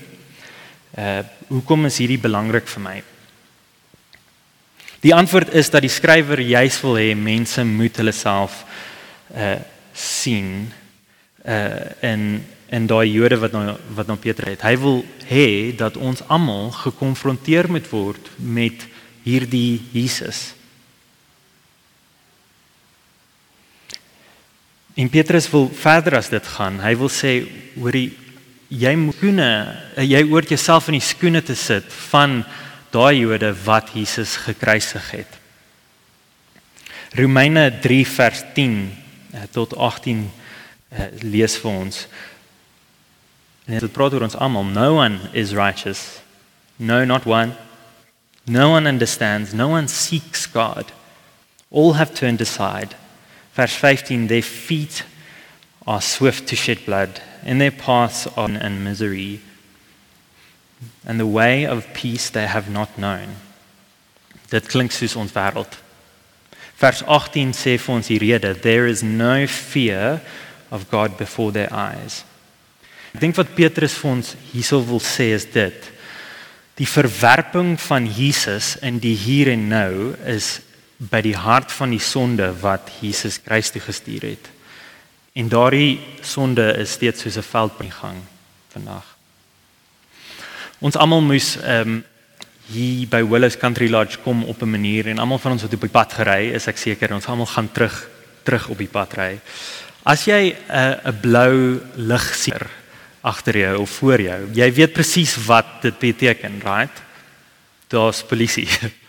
Uh 0.95 1.23
hoekom 1.51 1.91
is 1.91 1.99
hierdie 1.99 2.23
belangrik 2.23 2.71
vir 2.71 2.83
my 2.85 3.01
die 5.01 5.15
antwoord 5.15 5.55
is 5.55 5.71
dat 5.73 5.85
die 5.85 5.93
skrywer 5.93 6.41
juis 6.41 6.81
wil 6.85 6.99
hê 7.01 7.15
mense 7.17 7.65
moet 7.65 7.97
hulle 8.01 8.13
self 8.13 8.65
uh 9.35 9.59
sien 9.93 10.71
uh 11.45 12.05
en 12.05 12.45
en 12.71 12.87
daai 12.87 13.11
Jode 13.11 13.41
wat 13.43 13.53
nou 13.53 13.75
wat 13.97 14.07
nou 14.07 14.17
Petrus 14.19 14.55
het. 14.55 14.63
Hy 14.63 14.77
wil 14.79 15.03
hê 15.27 15.75
dat 15.77 15.97
ons 15.99 16.23
almal 16.31 16.71
gekonfronteer 16.71 17.67
moet 17.71 17.89
word 17.91 18.31
met 18.39 18.87
hierdie 19.27 19.81
Jesus. 19.93 20.53
En 24.95 25.11
Petrus 25.11 25.49
wil 25.51 25.69
verder 25.75 26.19
as 26.21 26.31
dit 26.31 26.47
gaan. 26.55 26.79
Hy 26.83 26.95
wil 27.01 27.11
sê 27.11 27.41
hoorie 27.75 28.11
jy 28.71 28.95
moet 28.95 29.19
skoene 29.19 29.51
jy 30.07 30.23
oort 30.31 30.53
jouself 30.53 30.87
in 30.89 31.01
die 31.01 31.05
skoene 31.05 31.43
te 31.43 31.57
sit 31.59 31.91
van 32.11 32.45
daai 32.91 33.21
Jode 33.21 33.55
wat 33.65 33.93
Jesus 33.95 34.37
gekruisig 34.37 35.11
het. 35.11 35.39
Romeine 37.15 37.79
3 37.83 38.07
vers 38.07 38.43
10 38.55 38.97
eh, 39.33 39.41
tot 39.51 39.77
18 39.77 40.31
uh, 40.93 41.07
lees 41.23 41.57
vir 41.59 41.71
ons. 41.71 42.07
En 43.67 43.79
dit 43.79 43.93
praat 43.93 44.15
oor 44.15 44.27
ons 44.27 44.39
almal. 44.39 44.65
No 44.71 44.95
one 44.99 45.31
is 45.33 45.55
righteous. 45.55 46.21
No 46.77 47.05
not 47.05 47.27
one. 47.27 47.55
No 48.47 48.71
one 48.71 48.89
understands. 48.89 49.53
No 49.53 49.69
one 49.69 49.89
seeks 49.89 50.47
God. 50.47 50.93
All 51.71 51.95
have 51.95 52.15
turned 52.15 52.41
aside. 52.41 52.97
Verse 53.55 53.75
15 53.75 54.27
their 54.27 54.43
feet 54.43 55.05
are 55.87 56.01
swift 56.01 56.47
to 56.49 56.57
shed 56.57 56.85
blood 56.87 57.21
and 57.45 57.61
their 57.61 57.71
paths 57.71 58.27
are 58.37 58.51
in 58.51 58.85
misery. 58.85 59.41
And 61.05 61.21
the 61.21 61.29
way 61.29 61.67
of 61.67 61.87
peace 61.93 62.31
they 62.31 62.47
have 62.47 62.71
not 62.71 62.97
known. 62.97 63.37
Dit 64.51 64.67
klink 64.67 64.93
soos 64.93 65.17
ons 65.17 65.33
wêreld. 65.33 65.79
Vers 66.81 67.03
18 67.05 67.53
sê 67.53 67.77
vir 67.77 67.95
ons 67.95 68.09
die 68.09 68.19
rede, 68.19 68.55
there 68.65 68.89
is 68.89 69.03
no 69.03 69.47
fear 69.47 70.21
of 70.71 70.89
God 70.91 71.19
before 71.19 71.53
their 71.53 71.69
eyes. 71.73 72.25
Ek 73.13 73.21
dink 73.21 73.37
wat 73.37 73.53
Petrus 73.57 73.97
vir 74.01 74.15
ons 74.15 74.35
hierso 74.53 74.81
wil 74.87 75.03
sê 75.03 75.33
is 75.35 75.45
dit. 75.53 75.91
Die 76.81 76.89
verwerping 76.89 77.75
van 77.83 78.07
Jesus 78.09 78.77
in 78.81 79.01
die 79.03 79.17
hier 79.19 79.51
en 79.53 79.69
nou 79.69 80.15
is 80.25 80.61
by 80.97 81.21
die 81.25 81.37
hart 81.37 81.73
van 81.73 81.93
die 81.93 82.03
sonde 82.03 82.49
wat 82.63 82.89
Jesus 83.03 83.41
Christus 83.45 83.85
gestuur 83.85 84.31
het. 84.31 84.51
En 85.37 85.49
daardie 85.53 85.99
sonde 86.25 86.65
is 86.81 86.97
steeds 86.97 87.23
soos 87.23 87.37
'n 87.37 87.51
veldbrandgang 87.53 88.21
vandag. 88.73 89.10
Ons 90.81 90.97
almal 90.97 91.21
moes 91.21 91.57
ehm 91.61 91.99
um, 91.99 92.05
hier 92.71 93.09
by 93.11 93.19
Willows 93.27 93.57
Country 93.59 93.89
Lodge 93.91 94.21
kom 94.23 94.45
op 94.45 94.63
'n 94.63 94.71
manier 94.71 95.09
en 95.09 95.19
almal 95.19 95.39
van 95.39 95.53
ons 95.53 95.63
wat 95.63 95.75
op 95.75 95.81
die 95.81 95.91
pad 95.91 96.13
gery 96.13 96.55
is, 96.55 96.69
ek 96.69 96.79
seker 96.79 97.13
ons 97.13 97.27
almal 97.27 97.47
gaan 97.47 97.73
terug 97.73 98.09
terug 98.45 98.69
op 98.69 98.79
die 98.79 98.89
pad 98.89 99.13
ry. 99.19 99.41
As 100.05 100.25
jy 100.25 100.55
'n 100.55 100.57
uh, 100.71 101.11
'n 101.11 101.21
blou 101.21 101.81
lig 101.97 102.35
sien 102.35 102.63
agter 103.23 103.57
jou 103.57 103.81
of 103.81 103.91
voor 103.91 104.21
jou, 104.21 104.49
jy 104.55 104.73
weet 104.73 104.93
presies 104.93 105.37
wat 105.47 105.83
dit 105.83 105.99
beteken, 105.99 106.61
right? 106.65 107.03
Daar's 107.89 108.23
polisie. 108.23 108.69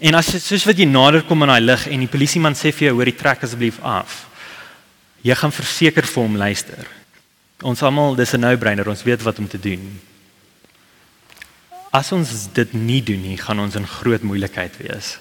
En 0.00 0.14
as 0.14 0.26
jy 0.28 0.38
soos 0.38 0.64
wat 0.68 0.76
jy 0.76 0.84
nader 0.84 1.22
kom 1.22 1.42
aan 1.42 1.48
daai 1.48 1.60
lig 1.64 1.86
en 1.88 2.00
die 2.00 2.10
polisieman 2.12 2.52
sê 2.54 2.68
vir 2.68 2.88
jou 2.88 2.96
hoor 2.96 3.08
die 3.08 3.16
trek 3.16 3.42
asseblief 3.42 3.78
af. 3.80 4.26
Jy 5.24 5.34
gaan 5.34 5.52
verseker 5.52 6.04
vir 6.04 6.22
hom 6.22 6.36
luister. 6.36 6.84
Ons 7.62 7.82
almal 7.82 8.14
dis 8.14 8.34
'n 8.34 8.40
no-brainer, 8.40 8.88
ons 8.88 9.02
weet 9.02 9.22
wat 9.22 9.38
om 9.38 9.48
te 9.48 9.58
doen. 9.58 9.80
As 11.94 12.10
ons 12.12 12.30
dit 12.54 12.74
nie 12.74 13.02
doen 13.04 13.22
nie, 13.22 13.36
gaan 13.38 13.60
ons 13.62 13.76
in 13.78 13.86
groot 13.86 14.24
moeilikheid 14.26 14.76
wees. 14.82 15.16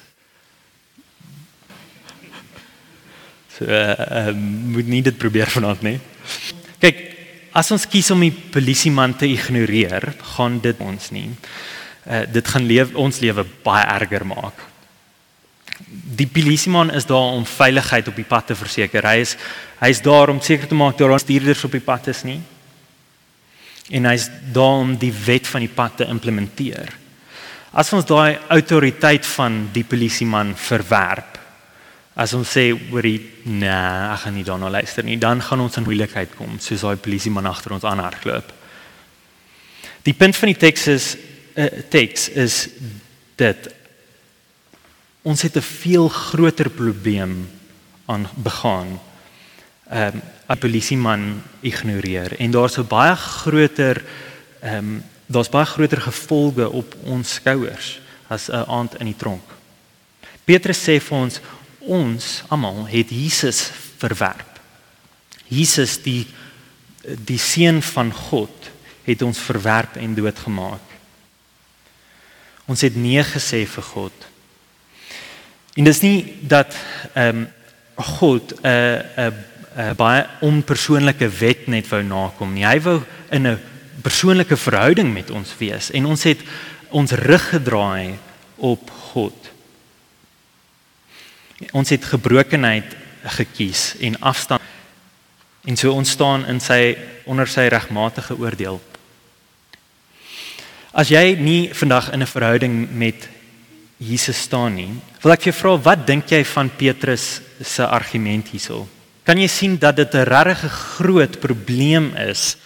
So 3.56 3.64
uh, 3.64 3.96
uh, 3.96 4.32
moet 4.76 4.88
nie 4.92 5.02
dit 5.06 5.18
probeer 5.18 5.48
vanaand 5.48 5.84
nie. 5.86 5.96
Kyk, 6.82 7.02
as 7.56 7.72
ons 7.72 7.86
kies 7.88 8.10
om 8.12 8.26
die 8.26 8.34
polisieman 8.34 9.14
te 9.16 9.30
ignoreer, 9.32 10.10
gaan 10.36 10.58
dit 10.64 10.82
ons 10.84 11.12
nie. 11.16 11.30
Uh, 12.04 12.26
dit 12.28 12.52
gaan 12.52 12.66
leef, 12.68 12.92
ons 13.00 13.22
lewe 13.24 13.46
baie 13.64 13.86
erger 13.96 14.26
maak. 14.28 14.60
Die 16.20 16.28
polisieman 16.28 16.92
is 16.96 17.08
daar 17.08 17.38
om 17.38 17.48
veiligheid 17.48 18.12
op 18.12 18.20
die 18.20 18.28
pad 18.28 18.52
te 18.52 18.60
verseker. 18.60 19.08
Hy 19.08 19.24
is 19.24 19.38
hy 19.80 19.92
is 19.92 20.04
daar 20.04 20.32
om 20.32 20.42
seker 20.44 20.68
te 20.72 20.76
maak 20.76 20.98
dat 21.00 21.12
daar 21.12 21.20
stuurders 21.20 21.64
op 21.68 21.74
die 21.76 21.84
pad 21.84 22.08
is 22.12 22.24
nie. 22.28 22.40
En 23.90 24.06
hy 24.06 24.14
is 24.14 24.30
daar 24.54 24.82
om 24.82 24.98
die 24.98 25.14
wet 25.14 25.48
van 25.48 25.62
die 25.62 25.70
pad 25.70 25.98
te 25.98 26.06
implementeer. 26.10 26.94
As 27.72 27.94
ons 27.94 28.06
daai 28.06 28.40
autoriteit 28.50 29.26
van 29.26 29.70
die 29.74 29.84
polisieman 29.84 30.56
verwerp, 30.56 31.36
As 32.16 32.32
ons 32.32 32.48
sê 32.48 32.70
oor 32.72 33.04
die 33.04 33.20
nee, 33.52 33.68
ek 33.68 34.22
gaan 34.24 34.38
nie 34.38 34.46
daarna 34.48 34.70
luister 34.72 35.04
nie, 35.04 35.18
dan 35.20 35.42
gaan 35.44 35.66
ons 35.66 35.76
in 35.76 35.84
moeilikheid 35.84 36.38
kom, 36.40 36.54
soos 36.64 36.86
daai 36.86 37.02
polisie 37.04 37.32
man 37.32 37.50
agter 37.50 37.76
ons 37.76 37.84
aanhardloop. 37.84 38.54
Die 40.08 40.16
punt 40.16 40.38
van 40.40 40.52
die 40.54 40.60
teks 40.62 40.88
is 40.94 41.08
uh, 41.60 41.68
teks 41.92 42.30
is 42.40 42.60
dit 43.36 43.68
ons 45.28 45.42
het 45.44 45.58
'n 45.58 45.68
veel 45.68 46.08
groter 46.08 46.70
probleem 46.70 47.50
aan 48.08 48.30
begaan. 48.38 49.00
Ehm 49.90 50.16
um, 50.16 50.22
'n 50.48 50.58
polisie 50.58 50.98
man 50.98 51.42
ignoreer 51.60 52.40
en 52.40 52.52
daar's 52.52 52.78
'n 52.78 52.88
baie 52.88 53.16
groter 53.16 54.04
ehm 54.62 54.78
um, 54.78 55.04
daar's 55.26 55.50
baie 55.50 55.66
groter 55.66 56.02
gevolge 56.02 56.70
op 56.70 56.96
ons 57.04 57.34
skouers 57.34 58.00
as 58.28 58.50
'n 58.50 58.66
aand 58.68 58.96
in 59.00 59.06
die 59.06 59.16
tronk. 59.18 59.44
Petrus 60.44 60.80
sê 60.84 61.02
vir 61.02 61.18
ons 61.18 61.40
ons 61.80 62.44
almal 62.48 62.88
het 62.88 63.10
Jesus 63.10 63.72
verwerp. 63.98 64.60
Jesus 65.48 66.02
die 66.02 66.28
die 67.06 67.38
seun 67.38 67.82
van 67.82 68.14
God 68.14 68.72
het 69.04 69.22
ons 69.22 69.40
verwerp 69.40 69.96
en 69.96 70.16
doodgemaak. 70.16 70.82
Ons 72.66 72.82
het 72.82 72.96
nee 72.96 73.24
gesê 73.24 73.66
vir 73.70 73.84
God. 73.84 74.14
En 75.76 75.84
dis 75.84 76.02
nie 76.02 76.38
dat 76.42 76.76
ehm 77.14 77.38
um, 77.38 77.48
God 77.96 78.52
'n 78.52 78.68
uh, 78.68 79.00
'n 79.18 79.32
uh, 79.32 79.34
uh, 79.76 79.92
baie 79.98 80.26
onpersoonlike 80.42 81.30
wet 81.40 81.68
net 81.68 81.88
wou 81.92 82.02
nakom 82.04 82.54
nie. 82.54 82.66
Hy 82.66 82.80
wou 82.82 83.02
in 83.32 83.48
'n 83.48 83.60
persoonlike 84.02 84.58
verhouding 84.58 85.14
met 85.14 85.32
ons 85.32 85.56
wees 85.58 85.92
en 85.92 86.06
ons 86.06 86.24
het 86.24 86.40
ons 86.90 87.12
rug 87.12 87.50
gedraai 87.50 88.18
op 88.56 88.90
God. 88.90 89.36
Ons 91.72 91.90
het 91.90 92.06
gebrokenheid 92.06 92.96
gekies 93.24 93.96
en 94.00 94.20
afstand 94.20 94.62
en 95.66 95.78
so 95.78 95.92
ontstaan 95.92 96.46
in 96.46 96.60
sy 96.60 96.96
onder 97.26 97.48
sy 97.48 97.68
regmatige 97.68 98.38
oordeel. 98.38 98.82
As 100.94 101.10
jy 101.10 101.36
nie 101.36 101.74
vandag 101.74 102.12
in 102.14 102.22
'n 102.22 102.28
verhouding 102.28 102.92
met 102.92 103.28
Jesus 103.98 104.38
staan 104.38 104.76
nie, 104.76 104.92
wil 105.22 105.32
ek 105.32 105.44
jou 105.44 105.54
vra 105.54 105.78
wat 105.78 106.08
dink 106.08 106.30
jy 106.30 106.44
van 106.46 106.70
Petrus 106.70 107.42
se 107.62 107.86
argument 107.88 108.48
hierso? 108.48 108.88
Kan 109.26 109.42
jy 109.42 109.48
sien 109.50 109.78
dat 109.82 109.96
dit 109.96 110.14
'n 110.14 110.30
regtig 110.30 110.72
groot 110.72 111.40
probleem 111.40 112.16
is? 112.16 112.58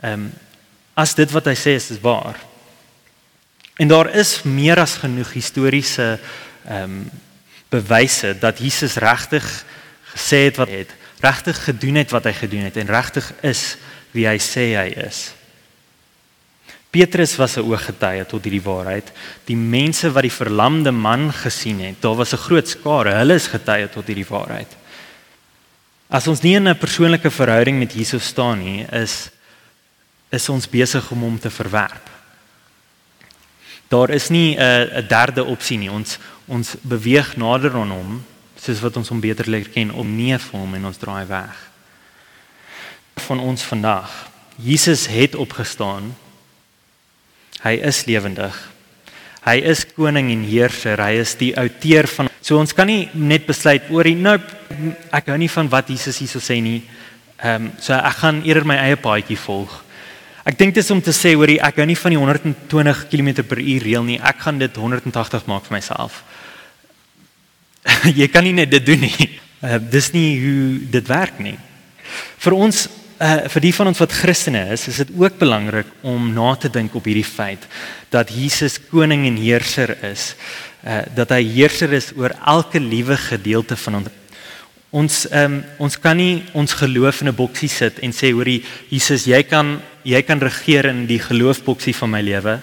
Ehm 0.00 0.12
um, 0.12 0.32
as 0.94 1.14
dit 1.14 1.30
wat 1.30 1.44
hy 1.44 1.54
sê 1.54 1.76
is, 1.76 1.90
is 1.90 2.00
waar. 2.00 2.36
En 3.76 3.88
daar 3.88 4.14
is 4.14 4.42
meer 4.42 4.80
as 4.80 4.96
genoeg 5.00 5.32
historiese 5.32 6.18
ehm 6.68 6.82
um, 6.82 7.10
bewyse 7.70 8.34
dat 8.38 8.58
Jesus 8.58 8.94
regtig 8.94 9.46
gesê 10.14 10.44
het 10.48 10.56
wat 10.56 10.68
hy 10.68 10.82
het, 10.82 10.94
regtig 11.20 11.64
gedoen 11.64 11.94
het 11.94 12.10
wat 12.10 12.24
hy 12.24 12.32
gedoen 12.32 12.66
het 12.66 12.76
en 12.76 12.90
regtig 12.90 13.32
is 13.46 13.76
wie 14.10 14.26
hy 14.26 14.38
sê 14.42 14.74
hy 14.74 14.88
is. 15.06 15.30
Petrus 16.90 17.36
was 17.36 17.56
'n 17.56 17.62
ooggetuie 17.62 18.26
tot 18.26 18.42
hierdie 18.42 18.66
waarheid. 18.66 19.12
Die 19.44 19.56
mense 19.56 20.10
wat 20.10 20.22
die 20.22 20.38
verlamde 20.42 20.90
man 20.90 21.32
gesien 21.32 21.80
het, 21.80 22.02
daar 22.02 22.16
was 22.16 22.32
'n 22.32 22.44
groot 22.48 22.68
skare, 22.68 23.14
hulle 23.14 23.34
is 23.34 23.46
getuie 23.46 23.88
tot 23.88 24.06
hierdie 24.06 24.26
waarheid. 24.28 24.79
As 26.10 26.26
ons 26.26 26.40
nie 26.42 26.56
in 26.58 26.68
'n 26.68 26.78
persoonlike 26.78 27.30
verhouding 27.30 27.78
met 27.78 27.92
Jesus 27.94 28.24
staan 28.24 28.58
nie, 28.58 28.82
is 28.90 29.30
is 30.30 30.48
ons 30.48 30.68
besig 30.68 31.10
om 31.10 31.20
hom 31.20 31.38
te 31.38 31.50
verwerp. 31.50 32.10
Daar 33.88 34.10
is 34.10 34.28
nie 34.28 34.56
'n 34.56 34.90
'n 34.90 35.06
derde 35.06 35.44
opsie 35.44 35.78
nie. 35.78 35.90
Ons 35.90 36.18
ons 36.46 36.76
beweeg 36.82 37.36
nader 37.36 37.74
aan 37.74 37.90
hom 37.90 38.24
soos 38.56 38.80
wat 38.80 38.96
ons 38.96 39.08
hom 39.08 39.20
beter 39.20 39.48
leer 39.48 39.68
ken 39.68 39.92
om 39.92 40.16
nie 40.16 40.38
vir 40.38 40.60
hom 40.60 40.74
en 40.74 40.84
ons 40.84 40.96
draai 40.96 41.26
weg. 41.26 41.70
Van 43.16 43.38
ons 43.38 43.62
vandag. 43.62 44.30
Jesus 44.56 45.06
het 45.06 45.34
opgestaan. 45.34 46.16
Hy 47.62 47.70
is 47.70 48.04
lewendig. 48.04 48.70
Hy 49.44 49.56
is 49.72 49.86
koning 49.96 50.32
en 50.34 50.42
heerser. 50.44 51.00
Hy 51.00 51.20
is 51.22 51.34
die 51.40 51.54
outeur 51.56 52.08
van 52.10 52.30
So 52.40 52.56
ons 52.56 52.72
kan 52.72 52.88
nie 52.88 53.04
net 53.12 53.44
besluit 53.48 53.84
oor 53.92 54.08
die 54.08 54.16
nou 54.16 54.38
ek 55.12 55.28
hou 55.28 55.36
nie 55.40 55.50
van 55.52 55.68
wat 55.72 55.90
Jesus 55.92 56.22
hierso 56.22 56.40
sê 56.40 56.56
nie. 56.64 56.80
Ehm 57.40 57.68
um, 57.68 57.70
so 57.80 57.92
ek 57.94 58.16
gaan 58.22 58.40
eerder 58.48 58.66
my 58.68 58.78
eie 58.80 58.96
paadjie 59.00 59.38
volg. 59.40 59.72
Ek 60.48 60.56
dink 60.56 60.74
dit 60.74 60.80
is 60.82 60.90
om 60.90 61.02
te 61.04 61.12
sê 61.12 61.34
hoor 61.36 61.52
ek 61.52 61.82
hou 61.82 61.86
nie 61.86 61.98
van 62.00 62.14
die 62.14 62.20
120 62.20 63.02
km/h 63.12 63.82
reël 63.84 64.04
nie. 64.08 64.18
Ek 64.18 64.40
gaan 64.40 64.58
dit 64.58 64.76
180 64.76 65.46
maak 65.46 65.68
vir 65.68 65.76
myself. 65.76 66.22
jy 68.20 68.28
kan 68.28 68.44
nie 68.44 68.56
net 68.56 68.72
dit 68.72 68.86
doen 68.86 69.04
nie. 69.04 69.28
Uh, 69.60 69.76
dis 69.96 70.12
nie 70.16 70.40
hoe 70.40 70.78
dit 70.96 71.12
werk 71.12 71.38
nie. 71.44 71.58
Vir 72.40 72.56
ons 72.56 72.88
uh, 73.20 73.48
vir 73.52 73.60
die 73.60 73.72
van 73.76 73.90
ons 73.90 74.00
wat 74.00 74.12
Christene 74.12 74.64
is, 74.74 74.88
is 74.88 75.00
dit 75.04 75.10
ook 75.16 75.38
belangrik 75.38 75.86
om 76.02 76.32
na 76.34 76.54
te 76.56 76.70
dink 76.72 76.94
op 76.94 77.04
hierdie 77.04 77.26
feit 77.26 77.66
dat 78.10 78.32
Jesus 78.34 78.80
koning 78.90 79.26
en 79.28 79.36
heerser 79.36 79.92
is. 80.10 80.34
Uh, 80.80 81.02
dat 81.14 81.30
hy 81.36 81.42
heerser 81.44 81.92
is 81.92 82.10
oor 82.16 82.32
elke 82.48 82.80
liewe 82.80 83.16
gedeelte 83.16 83.76
van 83.76 84.00
ons 84.00 84.16
Ons 84.90 85.20
ehm 85.30 85.52
um, 85.52 85.58
ons 85.86 85.96
kan 86.02 86.16
nie 86.18 86.42
ons 86.58 86.72
geloof 86.74 87.20
in 87.22 87.28
'n 87.30 87.36
boksie 87.36 87.68
sit 87.68 88.00
en 88.02 88.10
sê 88.10 88.32
hoorie 88.34 88.64
Jesus 88.90 89.24
jy 89.24 89.42
kan 89.46 89.80
jy 90.02 90.22
kan 90.22 90.40
regeer 90.40 90.86
in 90.86 91.06
die 91.06 91.20
geloofboksie 91.22 91.94
van 91.94 92.10
my 92.10 92.20
lewe. 92.20 92.58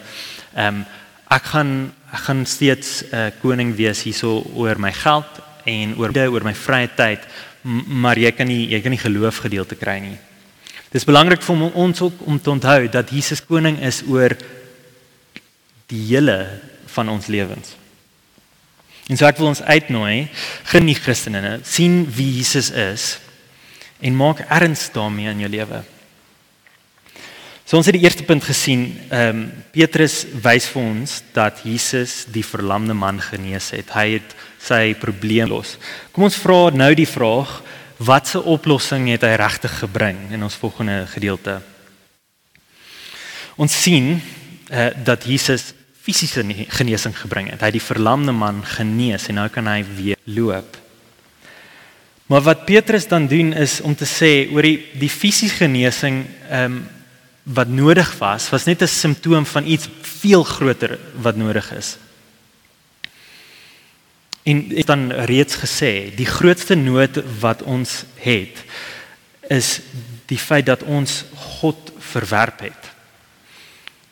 Ehm 0.56 0.76
um, 0.76 0.86
ek 1.32 1.44
gaan 1.44 1.94
ek 2.12 2.20
gaan 2.28 2.46
steeds 2.46 3.04
'n 3.04 3.16
uh, 3.16 3.32
koning 3.42 3.76
wees 3.76 4.04
hierso 4.04 4.44
oor 4.56 4.76
my 4.78 4.92
geld 4.92 5.40
en 5.66 5.96
oor 5.96 6.12
oor 6.12 6.44
my 6.44 6.54
vrye 6.54 6.90
tyd, 6.96 7.20
maar 7.88 8.18
jy 8.18 8.32
kan 8.32 8.48
nie 8.48 8.68
jy 8.68 8.82
kan 8.82 8.92
nie 8.92 9.06
geloof 9.08 9.38
gedeelte 9.38 9.76
kry 9.76 10.00
nie. 10.00 10.26
Dis 10.94 11.08
belangrik 11.08 11.44
vir 11.44 11.65
ons 11.75 12.01
ook 12.01 12.24
om 12.25 12.39
te 12.39 12.51
onthou 12.51 12.88
dat 12.91 13.12
Jesus 13.12 13.44
koning 13.44 13.82
is 13.84 14.03
oor 14.08 14.36
die 15.91 16.03
hele 16.10 16.38
van 16.96 17.10
ons 17.10 17.27
lewens. 17.27 17.75
En 19.08 19.15
so 19.15 19.27
ek 19.27 19.39
wil 19.39 19.53
ons 19.53 19.63
uitnooi, 19.63 20.27
geniet 20.67 21.00
Christene, 21.00 21.60
sien 21.63 22.01
wie 22.12 22.39
Jesus 22.39 22.72
is 22.72 23.17
en 24.03 24.17
maak 24.17 24.44
erns 24.51 24.89
daarmee 24.94 25.32
in 25.32 25.46
jou 25.46 25.51
lewe. 25.51 25.79
So 27.67 27.75
ons 27.79 27.88
het 27.89 27.98
die 27.98 28.06
eerste 28.06 28.24
punt 28.24 28.46
gesien, 28.48 28.94
ehm 29.12 29.39
um, 29.41 29.48
Petrus 29.75 30.22
wys 30.44 30.70
vir 30.72 30.84
ons 30.84 31.17
dat 31.36 31.60
Jesus 31.67 32.22
die 32.32 32.46
verlamde 32.46 32.96
man 32.96 33.20
genees 33.22 33.74
het. 33.75 33.91
Hy 33.91 34.06
het 34.13 34.36
sy 34.63 34.96
probleem 35.00 35.51
los. 35.51 35.75
Kom 36.15 36.27
ons 36.29 36.39
vra 36.39 36.72
nou 36.72 36.94
die 36.96 37.10
vraag, 37.10 37.58
watse 37.98 38.42
oplossing 38.44 39.10
het 39.10 39.25
hy 39.25 39.36
regtig 39.39 39.80
gebring 39.80 40.32
in 40.32 40.44
ons 40.44 40.56
volgende 40.56 41.06
gedeelte? 41.10 41.60
Ons 43.58 43.74
sien 43.82 44.22
uh, 44.70 44.89
dat 45.04 45.25
Jesus 45.25 45.74
fisiese 46.08 46.44
genesing 46.68 47.16
gebring 47.18 47.50
het. 47.51 47.60
Hy 47.60 47.72
het 47.72 47.80
die 47.80 47.84
verlamde 47.84 48.32
man 48.32 48.62
genees 48.63 49.27
en 49.27 49.42
nou 49.42 49.48
kan 49.51 49.68
hy 49.68 49.82
weer 49.98 50.20
loop. 50.24 50.77
Maar 52.28 52.43
wat 52.43 52.65
Petrus 52.67 53.08
dan 53.08 53.28
doen 53.28 53.54
is 53.54 53.80
om 53.82 53.95
te 53.95 54.08
sê 54.08 54.48
oor 54.52 54.63
die 54.63 54.78
die 55.00 55.12
fisiese 55.12 55.63
genesing 55.63 56.26
ehm 56.50 56.78
um, 56.78 56.86
wat 57.48 57.69
nodig 57.71 58.10
was, 58.19 58.50
was 58.52 58.65
net 58.67 58.82
'n 58.82 58.88
simptoom 58.88 59.45
van 59.45 59.65
iets 59.65 59.88
veel 60.02 60.43
groter 60.43 61.00
wat 61.15 61.36
nodig 61.36 61.71
is. 61.71 61.98
En 64.47 64.62
dan 64.88 65.10
reeds 65.27 65.60
gesê, 65.60 66.07
die 66.15 66.27
grootste 66.27 66.75
nood 66.79 67.19
wat 67.41 67.63
ons 67.67 68.03
het 68.23 68.63
is 69.51 69.79
die 70.27 70.39
feit 70.39 70.65
dat 70.67 70.83
ons 70.83 71.23
God 71.60 71.91
verwerp 71.99 72.63
het. 72.67 72.88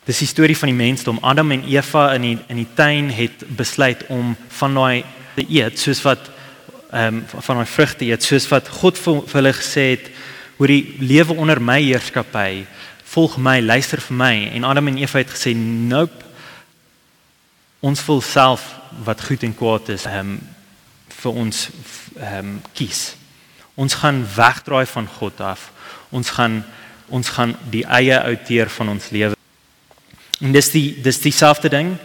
Dis 0.05 0.21
die 0.21 0.29
storie 0.29 0.57
van 0.57 0.69
die 0.69 0.77
mensdom. 0.77 1.19
Adam 1.25 1.51
en 1.55 1.63
Eva 1.67 2.11
in 2.13 2.27
die 2.27 2.35
in 2.51 2.59
die 2.61 2.67
tuin 2.77 3.09
het 3.15 3.45
besluit 3.57 4.03
om 4.13 4.35
van 4.59 4.75
daai 4.77 5.05
te 5.35 5.45
eet 5.49 5.79
soos 5.81 6.03
wat 6.05 6.29
ehm 6.91 7.23
um, 7.23 7.23
van 7.47 7.61
daai 7.61 7.71
vrugte 7.71 8.05
eet 8.05 8.23
soos 8.23 8.45
wat 8.51 8.69
God 8.69 8.99
vir, 9.01 9.23
vir 9.25 9.39
hulle 9.41 9.55
gesê 9.55 9.87
het 9.95 10.11
oor 10.59 10.71
die 10.71 10.95
lewe 10.99 11.33
onder 11.33 11.61
my 11.61 11.79
heerskappy. 11.81 12.65
Volg 13.15 13.37
my, 13.37 13.59
luister 13.63 14.03
vir 14.03 14.19
my 14.19 14.35
en 14.53 14.67
Adam 14.67 14.93
en 14.93 15.01
Eva 15.01 15.23
het 15.23 15.33
gesê 15.33 15.55
nope. 15.55 16.24
Ons 17.85 18.01
wil 18.07 18.21
self 18.25 18.65
wat 19.05 19.21
goed 19.27 19.45
en 19.45 19.53
kwaad 19.55 19.93
is 19.93 20.07
ehm 20.09 20.33
um, 20.35 20.41
vir 21.21 21.37
ons 21.43 21.61
ehm 22.17 22.39
um, 22.39 22.57
kies. 22.73 23.13
Ons 23.75 23.93
gaan 24.01 24.23
wegdraai 24.35 24.85
van 24.89 25.07
God 25.19 25.39
af. 25.41 25.69
Ons 26.09 26.33
gaan 26.37 26.63
ons 27.13 27.29
gaan 27.29 27.53
die 27.69 27.85
eie 27.85 28.17
outeer 28.17 28.69
van 28.69 28.89
ons 28.89 29.09
lewe 29.13 29.35
En 30.39 30.51
dis 30.51 30.69
die 30.71 31.01
dis 31.01 31.21
dieselfde 31.23 31.69
ding 31.69 31.95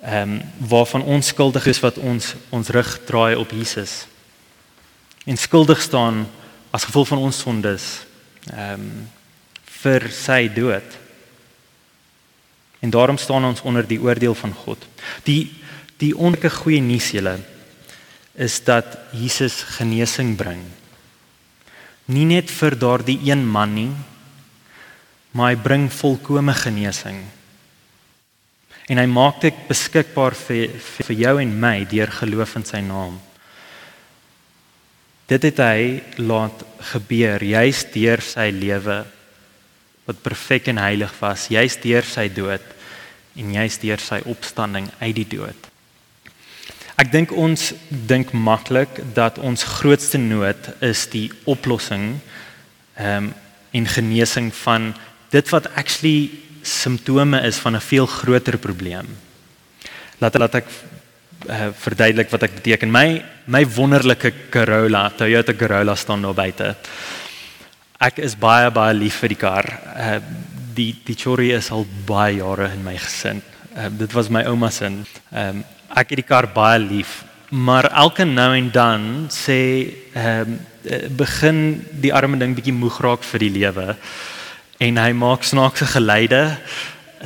ehm 0.00 0.32
um, 0.32 0.40
waarvan 0.70 1.02
ons 1.02 1.26
skuldig 1.26 1.66
is 1.66 1.80
wat 1.80 1.98
ons 1.98 2.34
ons 2.48 2.68
rug 2.68 2.88
draai 3.04 3.34
op 3.36 3.50
Jesus. 3.50 4.06
En 5.26 5.36
skuldig 5.36 5.80
staan 5.82 6.26
as 6.70 6.84
gevolg 6.84 7.08
van 7.08 7.18
ons 7.18 7.38
sondes 7.38 7.84
ehm 8.52 8.72
um, 8.72 9.08
vir 9.82 10.08
sy 10.10 10.48
dood. 10.54 10.96
En 12.80 12.90
daarom 12.90 13.18
staan 13.18 13.44
ons 13.44 13.62
onder 13.66 13.86
die 13.86 14.00
oordeel 14.00 14.34
van 14.34 14.52
God. 14.52 14.86
Die 15.26 15.50
die 15.98 16.14
onke 16.14 16.46
goeie 16.50 16.78
nuus 16.78 17.08
julle 17.10 17.40
is 18.38 18.60
dat 18.62 18.92
Jesus 19.10 19.64
genesing 19.78 20.36
bring. 20.38 20.60
Nie 22.06 22.26
net 22.28 22.52
vir 22.54 22.76
daardie 22.78 23.18
een 23.26 23.42
man 23.42 23.74
nie, 23.74 23.90
maar 25.34 25.50
hy 25.50 25.58
bring 25.58 25.88
volkomme 25.90 26.54
genesing. 26.54 27.18
En 28.86 29.02
hy 29.02 29.08
maak 29.10 29.42
dit 29.42 29.58
beskikbaar 29.66 30.38
vir 30.38 30.78
vir 30.78 31.12
jou 31.18 31.34
en 31.42 31.58
my 31.66 31.82
deur 31.90 32.14
geloof 32.20 32.54
in 32.60 32.68
sy 32.70 32.80
naam. 32.86 33.18
Dit 35.28 35.44
het 35.50 35.58
hy 35.60 35.98
laat 36.22 36.62
gebeur 36.94 37.42
juis 37.42 37.82
deur 37.92 38.22
sy 38.24 38.48
lewe 38.54 39.02
wat 40.08 40.22
perfek 40.24 40.70
en 40.72 40.80
heilig 40.80 41.12
was, 41.20 41.50
juis 41.52 41.76
deur 41.84 42.06
sy 42.08 42.28
dood 42.32 42.64
en 43.38 43.52
juis 43.54 43.76
deur 43.82 44.00
sy 44.02 44.22
opstanding 44.26 44.88
uit 45.02 45.14
die 45.20 45.28
dood. 45.36 45.68
Ek 46.98 47.12
dink 47.12 47.30
ons 47.30 47.70
dink 47.88 48.32
maklik 48.34 48.96
dat 49.14 49.38
ons 49.38 49.66
grootste 49.78 50.18
nood 50.18 50.72
is 50.82 51.06
die 51.12 51.28
oplossing 51.46 52.16
ehm 52.98 53.28
um, 53.28 53.34
en 53.76 53.84
genesing 53.84 54.46
van 54.64 54.94
dit 55.28 55.50
wat 55.52 55.66
actually 55.76 56.30
simptome 56.64 57.36
is 57.44 57.58
van 57.60 57.76
'n 57.76 57.84
veel 57.84 58.06
groter 58.06 58.56
probleem. 58.58 59.06
Laat 60.18 60.38
laat 60.38 60.54
ek 60.54 60.68
uh, 61.46 61.68
verduidelik 61.74 62.30
wat 62.30 62.42
ek 62.42 62.54
beteken. 62.54 62.90
My 62.90 63.22
my 63.46 63.66
wonderlike 63.66 64.32
Corolla, 64.50 65.10
Toyota 65.10 65.54
Corolla 65.54 65.94
staan 65.94 66.22
daar 66.22 66.34
buite. 66.34 66.76
Ek 67.98 68.20
is 68.22 68.36
baie 68.38 68.68
baie 68.70 68.94
lief 68.94 69.16
vir 69.24 69.32
die 69.32 69.38
kar. 69.38 69.66
Uh, 69.98 70.18
die 70.76 70.92
die 71.02 71.16
Chori 71.18 71.48
is 71.50 71.72
al 71.74 71.82
baie 72.06 72.36
jare 72.36 72.68
in 72.70 72.84
my 72.84 72.92
gesin. 72.94 73.40
Uh, 73.74 73.88
dit 73.90 74.12
was 74.14 74.28
my 74.30 74.44
ouma 74.46 74.70
se. 74.70 74.86
Um, 74.86 75.64
ek 75.90 76.12
het 76.12 76.20
die 76.20 76.26
kar 76.28 76.46
baie 76.54 76.78
lief, 76.78 77.24
maar 77.50 77.88
elke 77.90 78.22
nou 78.22 78.52
en 78.54 78.68
dan 78.70 79.08
sê 79.34 79.58
ehm 80.14 80.54
um, 80.54 80.60
begin 81.18 81.58
die 82.00 82.12
arme 82.14 82.38
ding 82.38 82.54
bietjie 82.56 82.72
moeg 82.72 83.00
raak 83.02 83.26
vir 83.26 83.42
die 83.42 83.50
lewe 83.52 83.96
en 84.80 85.00
hy 85.02 85.10
maak 85.12 85.42
snaakse 85.42 85.90
geluide. 85.90 86.54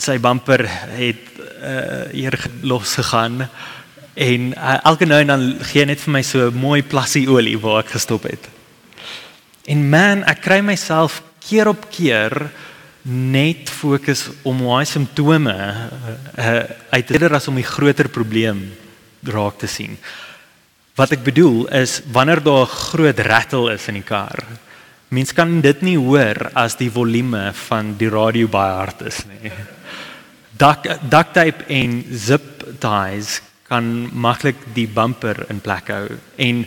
Sy 0.00 0.16
bumper 0.24 0.64
het 0.96 1.36
uh 1.60 2.08
hier 2.16 2.38
los 2.64 2.96
gegaan 2.96 3.44
en 4.16 4.48
uh, 4.56 4.80
elke 4.88 5.04
nou 5.04 5.20
en 5.20 5.36
dan 5.36 5.46
gee 5.68 5.84
net 5.84 6.00
vir 6.00 6.16
my 6.16 6.24
so 6.24 6.48
'n 6.48 6.64
mooi 6.64 6.80
plassie 6.82 7.28
olie 7.28 7.60
waar 7.60 7.84
ek 7.84 7.92
gestop 8.00 8.24
het. 8.24 8.61
En 9.66 9.88
man, 9.90 10.24
ek 10.24 10.42
kry 10.42 10.60
myself 10.60 11.22
keer 11.42 11.68
op 11.68 11.86
keer 11.90 12.50
net 13.02 13.70
fokus 13.70 14.28
om 14.46 14.62
hoe 14.62 14.84
simptome 14.86 15.54
uh 16.38 16.62
uit 16.92 17.10
eerder 17.10 17.34
as 17.34 17.48
om 17.48 17.56
die 17.56 17.66
groter 17.66 18.08
probleem 18.08 18.72
raak 19.22 19.58
te 19.58 19.66
sien. 19.66 19.96
Wat 20.94 21.12
ek 21.12 21.24
bedoel 21.24 21.66
is 21.82 22.02
wanneer 22.12 22.42
daar 22.42 22.66
'n 22.66 22.76
groot 22.90 23.18
rattle 23.18 23.72
is 23.72 23.88
in 23.88 23.94
die 23.94 24.06
kar, 24.06 24.38
Mens 25.12 25.34
kan 25.36 25.58
dit 25.60 25.82
nie 25.84 25.98
hoor 26.00 26.38
as 26.56 26.78
die 26.80 26.88
volume 26.88 27.50
van 27.68 27.90
die 28.00 28.08
radio 28.08 28.48
baie 28.48 28.72
hard 28.78 29.02
is 29.10 29.18
nie. 29.28 29.50
duct 30.62 30.88
duct 31.12 31.34
tape 31.36 31.66
en 31.68 31.98
zip 32.08 32.64
ties 32.80 33.42
kan 33.68 34.08
maklik 34.12 34.56
die 34.76 34.86
bumper 34.88 35.42
in 35.52 35.60
plek 35.60 35.90
hou 35.92 36.06
en 36.46 36.64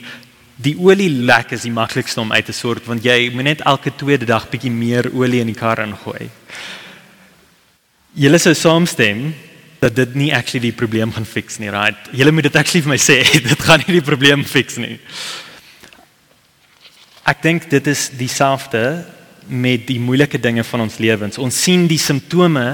die 0.56 0.76
olie 0.80 1.10
lek 1.10 1.52
is 1.52 1.66
die 1.68 1.74
maklikste 1.74 2.22
om 2.22 2.32
uit 2.32 2.46
te 2.48 2.56
sort 2.56 2.86
want 2.88 3.04
jy 3.04 3.30
moet 3.34 3.50
net 3.50 3.64
elke 3.68 3.92
tweede 3.96 4.28
dag 4.30 4.48
bietjie 4.52 4.72
meer 4.72 5.10
olie 5.14 5.42
in 5.44 5.52
die 5.52 5.58
kar 5.58 5.82
ingooi. 5.84 6.30
Julle 8.16 8.40
sou 8.40 8.54
saamstem 8.56 9.34
dat 9.82 9.96
dit 9.98 10.16
nie 10.16 10.32
actually 10.34 10.70
die 10.70 10.78
probleem 10.78 11.12
gaan 11.12 11.28
fix 11.28 11.60
nie, 11.60 11.70
right? 11.70 12.08
Julle 12.16 12.32
moet 12.32 12.48
dit 12.48 12.56
actually 12.56 12.86
vir 12.86 12.94
my 12.94 13.02
sê, 13.02 13.20
dit 13.50 13.66
gaan 13.68 13.84
nie 13.84 13.98
die 13.98 14.06
probleem 14.06 14.46
fix 14.48 14.80
nie. 14.80 14.96
Ek 17.28 17.42
dink 17.44 17.68
dit 17.70 17.92
is 17.92 18.08
dieselfde 18.16 19.04
met 19.50 19.84
die 19.90 20.00
moeilike 20.00 20.40
dinge 20.42 20.64
van 20.64 20.86
ons 20.86 20.98
lewens. 21.02 21.38
Ons 21.42 21.60
sien 21.68 21.88
die 21.92 22.02
simptome 22.02 22.68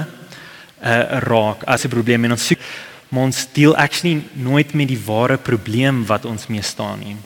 uh 0.82 1.20
raak 1.22 1.62
as 1.70 1.84
'n 1.84 1.94
probleem 1.94 2.24
en 2.24 2.34
ons 2.34 2.46
soek 2.46 2.62
maar 3.12 3.28
ons 3.28 3.46
deel 3.52 3.76
actually 3.76 4.22
nooit 4.32 4.72
met 4.72 4.88
die 4.88 4.98
ware 4.98 5.36
probleem 5.36 6.06
wat 6.06 6.24
ons 6.24 6.46
mee 6.48 6.62
staan 6.62 6.98
nie. 6.98 7.16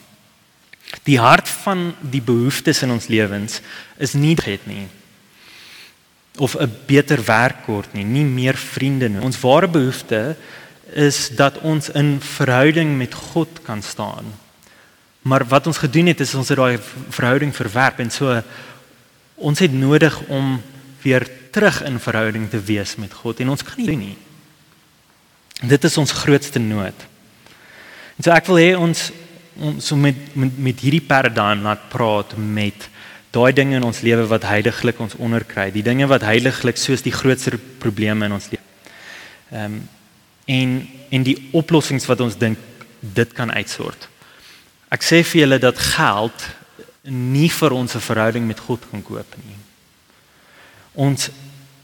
Die 1.03 1.19
hart 1.19 1.49
van 1.49 1.95
die 2.01 2.21
behoeftes 2.21 2.81
in 2.81 2.91
ons 2.91 3.07
lewens 3.07 3.61
is 3.97 4.13
nie 4.13 4.37
het 4.43 4.67
nie 4.67 4.87
of 6.37 6.55
'n 6.55 6.71
beter 6.85 7.23
werk 7.25 7.63
kort 7.65 7.93
nie, 7.93 8.03
nie 8.03 8.25
meer 8.25 8.57
vriende 8.57 9.09
nie. 9.09 9.21
Ons 9.21 9.39
ware 9.39 9.67
behoefte 9.67 10.35
is 10.93 11.29
dat 11.35 11.57
ons 11.59 11.89
in 11.89 12.21
verhouding 12.21 12.97
met 12.97 13.13
God 13.13 13.47
kan 13.63 13.81
staan. 13.81 14.25
Maar 15.21 15.45
wat 15.45 15.67
ons 15.67 15.77
gedoen 15.77 16.05
het 16.05 16.19
is 16.19 16.33
ons 16.33 16.49
het 16.49 16.57
daai 16.57 16.79
verhouding 17.09 17.55
verwerp 17.55 17.99
en 17.99 18.11
so 18.11 18.41
ons 19.35 19.59
het 19.59 19.73
nodig 19.73 20.21
om 20.27 20.61
weer 21.01 21.27
terug 21.51 21.83
in 21.83 21.99
verhouding 21.99 22.49
te 22.49 22.61
wees 22.61 22.95
met 22.95 23.13
God 23.13 23.39
en 23.39 23.49
ons 23.49 23.63
kan 23.63 23.73
nie 23.77 23.85
doen 23.85 23.99
nie. 23.99 24.17
Dit 25.67 25.83
is 25.83 25.97
ons 25.97 26.11
grootste 26.11 26.59
nood. 26.59 27.05
En 28.17 28.23
so 28.23 28.31
ek 28.31 28.45
wil 28.45 28.57
hê 28.61 28.77
ons 28.77 29.11
ons 29.59 29.87
so 29.87 29.95
met 29.95 30.15
met, 30.35 30.57
met 30.57 30.79
hierdie 30.79 31.03
paradigm 31.03 31.63
laat 31.63 31.89
praat 31.89 32.37
met 32.37 32.89
daai 33.31 33.53
dinge 33.53 33.75
in 33.75 33.83
ons 33.83 34.01
lewe 34.01 34.25
wat 34.29 34.47
heiliglik 34.47 34.99
ons 34.99 35.15
onderkry, 35.15 35.69
die 35.71 35.85
dinge 35.85 36.07
wat 36.07 36.25
heiliglik 36.25 36.77
soos 36.77 37.03
die 37.05 37.13
grootste 37.13 37.57
probleme 37.81 38.25
in 38.25 38.37
ons 38.37 38.49
lewe. 38.53 38.63
Ehm 39.51 39.65
um, 39.65 39.85
en 40.47 40.77
en 41.11 41.23
die 41.23 41.49
oplossings 41.51 42.05
wat 42.07 42.21
ons 42.23 42.37
dink 42.39 42.59
dit 42.99 43.33
kan 43.35 43.51
uitsort. 43.51 44.07
Ek 44.91 45.03
sê 45.03 45.19
vir 45.23 45.41
julle 45.41 45.59
dat 45.59 45.79
geld 45.79 46.45
nie 47.03 47.49
vir 47.51 47.71
ons 47.75 47.95
'n 47.95 47.99
verhouding 47.99 48.47
met 48.47 48.59
God 48.59 48.83
kan 48.91 49.03
koop 49.03 49.35
nie. 49.43 49.59
Ons 50.93 51.29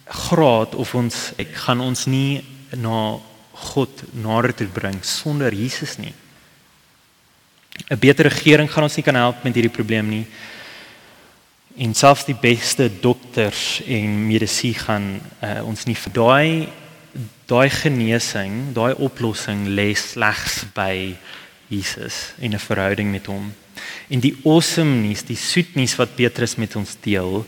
graad 0.08 0.76
of 0.76 0.96
ons 0.96 1.32
ek 1.38 1.54
gaan 1.66 1.80
ons 1.80 2.06
nie 2.06 2.44
na 2.76 3.20
God 3.52 4.04
nader 4.14 4.54
toe 4.56 4.68
bring 4.68 5.04
sonder 5.04 5.54
Jesus 5.54 5.98
nie. 5.98 6.14
'n 7.90 8.00
Beter 8.00 8.28
regering 8.28 8.72
gaan 8.72 8.84
ons 8.84 8.96
nie 8.96 9.04
kan 9.04 9.16
help 9.16 9.44
met 9.44 9.54
hierdie 9.54 9.74
probleem 9.74 10.10
nie. 10.10 10.26
En 11.78 11.94
selfs 11.94 12.26
die 12.26 12.38
beste 12.38 12.92
dokters 13.02 13.82
en 13.88 14.28
medisy 14.28 14.74
gaan 14.74 15.22
uh, 15.42 15.66
ons 15.66 15.86
nie 15.86 15.98
vir 15.98 16.14
daai 16.14 16.70
daai 17.46 17.70
genesing, 17.70 18.74
daai 18.74 18.94
oplossing 18.98 19.68
lê 19.68 19.94
slegs 19.94 20.64
by 20.74 21.16
Jesus 21.70 22.34
en 22.40 22.54
'n 22.54 22.60
verhouding 22.60 23.12
met 23.12 23.26
hom. 23.26 23.54
En 24.10 24.20
die 24.20 24.38
awesome 24.46 25.02
nuus, 25.02 25.24
die 25.24 25.38
soet 25.38 25.76
nuus 25.76 25.96
wat 25.96 26.16
Petrus 26.16 26.56
met 26.56 26.76
ons 26.76 26.96
deel, 27.02 27.46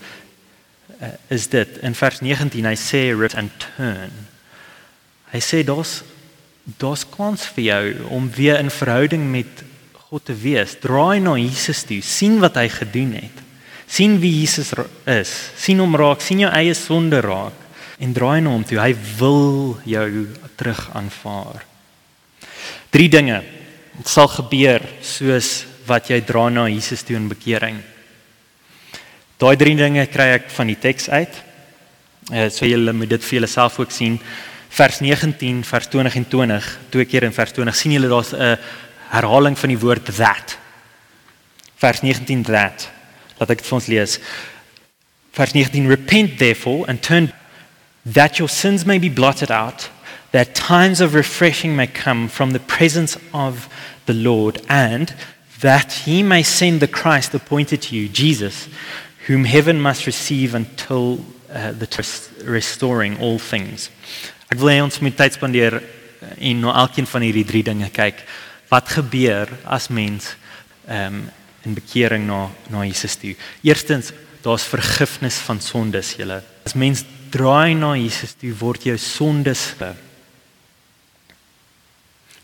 uh, 1.00 1.08
is 1.28 1.48
dit 1.48 1.78
in 1.82 1.94
vers 1.94 2.20
19 2.20 2.64
hy 2.64 2.74
sê 2.74 3.14
rit 3.14 3.34
and 3.34 3.50
turn. 3.76 4.12
Hy 5.32 5.40
sê 5.40 5.64
daar's 5.64 6.02
daar's 6.78 7.04
kans 7.06 7.46
vir 7.54 7.64
jou 7.64 8.10
om 8.10 8.30
weer 8.30 8.58
in 8.58 8.70
verhouding 8.70 9.30
met 9.30 9.62
God 10.10 10.24
te 10.24 10.34
wees. 10.34 10.76
Draai 10.78 11.20
na 11.20 11.34
Jesus 11.34 11.82
toe, 11.84 12.00
sien 12.02 12.38
wat 12.40 12.56
hy 12.56 12.68
gedoen 12.70 13.12
het 13.18 13.46
sien 13.86 14.18
wie 14.20 14.32
Jesus 14.42 14.74
is, 15.06 15.32
sien 15.56 15.80
hom 15.80 15.94
raak, 15.98 16.22
sien 16.24 16.42
jou 16.42 16.50
eie 16.50 16.74
sonde 16.76 17.20
raak 17.24 17.64
en 18.02 18.12
draai 18.12 18.42
na 18.44 18.52
hom 18.52 18.64
toe. 18.66 18.80
Hy 18.82 18.92
wil 19.16 19.78
jou 19.88 20.08
terug 20.58 20.82
aanvaar. 20.98 21.62
Drie 22.92 23.08
dinge 23.12 23.40
sal 24.04 24.28
gebeur 24.28 24.84
soos 25.04 25.64
wat 25.86 26.10
jy 26.10 26.18
dra 26.26 26.48
na 26.52 26.66
Jesus 26.68 27.06
toe 27.06 27.16
in 27.16 27.30
bekering. 27.30 27.78
Daai 29.40 29.54
drie 29.60 29.76
dinge 29.78 30.04
kry 30.10 30.32
ek 30.34 30.50
van 30.52 30.72
die 30.72 30.80
teks 30.80 31.08
uit. 31.12 31.42
Uh, 32.26 32.48
so 32.50 32.66
julle 32.66 32.92
moet 32.96 33.14
dit 33.14 33.22
vir 33.22 33.38
julleself 33.38 33.78
ook 33.80 33.94
sien. 33.94 34.18
Vers 34.76 34.98
19, 35.00 35.62
vers 35.64 35.88
20 35.88 36.16
en 36.18 36.26
20, 36.28 36.70
twee 36.92 37.08
keer 37.08 37.28
in 37.28 37.32
vers 37.36 37.54
20 37.54 37.78
sien 37.78 37.94
julle 37.94 38.10
daar's 38.10 38.34
'n 38.34 38.58
herhaling 39.16 39.56
van 39.58 39.72
die 39.72 39.80
woord 39.80 40.06
that. 40.16 40.58
Vers 41.82 42.02
19 42.04 42.46
that. 42.50 42.88
Laat 43.40 43.52
ek 43.52 43.62
dit 43.62 43.68
vir 43.68 43.78
ons 43.78 43.90
lees. 43.90 44.20
Vers 45.36 45.52
19 45.56 45.90
Repent 45.90 46.38
therefore 46.40 46.86
and 46.88 47.02
turn 47.02 47.32
that 48.06 48.38
your 48.38 48.48
sins 48.48 48.86
may 48.86 48.98
be 48.98 49.10
blotted 49.12 49.50
out 49.50 49.90
that 50.32 50.54
times 50.54 51.00
of 51.00 51.14
refreshing 51.14 51.76
may 51.76 51.86
come 51.86 52.28
from 52.28 52.52
the 52.52 52.60
presence 52.60 53.16
of 53.32 53.68
the 54.06 54.14
Lord 54.14 54.60
and 54.68 55.14
that 55.60 55.92
he 56.04 56.22
may 56.22 56.42
send 56.42 56.80
the 56.80 56.88
Christ 56.88 57.34
appointed 57.34 57.82
to 57.82 57.96
you 57.96 58.08
Jesus 58.08 58.68
whom 59.26 59.44
heaven 59.44 59.80
must 59.80 60.06
receive 60.06 60.54
until 60.54 61.18
uh, 61.50 61.72
the 61.72 61.88
restoring 62.44 63.18
all 63.18 63.38
things. 63.38 63.90
Ek 64.46 64.60
wil 64.60 64.70
hê 64.70 64.82
ons 64.84 65.00
moet 65.02 65.16
tyd 65.18 65.34
spandeer 65.34 65.80
en 66.36 66.60
na 66.62 66.74
elkeen 66.84 67.08
van 67.10 67.24
hierdie 67.26 67.46
drie 67.48 67.64
dinge 67.66 67.88
kyk. 67.90 68.20
Wat 68.68 68.88
gebeur 68.88 69.50
as 69.64 69.88
mens 69.88 70.34
ehm 70.86 71.14
um, 71.14 71.26
in 71.66 71.74
bekering 71.74 72.26
na 72.26 72.50
na 72.70 72.84
Jesus 72.86 73.16
toe. 73.18 73.34
Eerstens, 73.66 74.12
daar's 74.42 74.66
vergifnis 74.70 75.38
van 75.42 75.60
sondes, 75.60 76.14
julle. 76.14 76.42
As 76.64 76.76
mens 76.78 77.02
draai 77.34 77.74
na 77.74 77.96
Jesus 77.98 78.36
toe, 78.38 78.52
word 78.54 78.86
jou 78.86 78.96
sondes. 78.98 79.72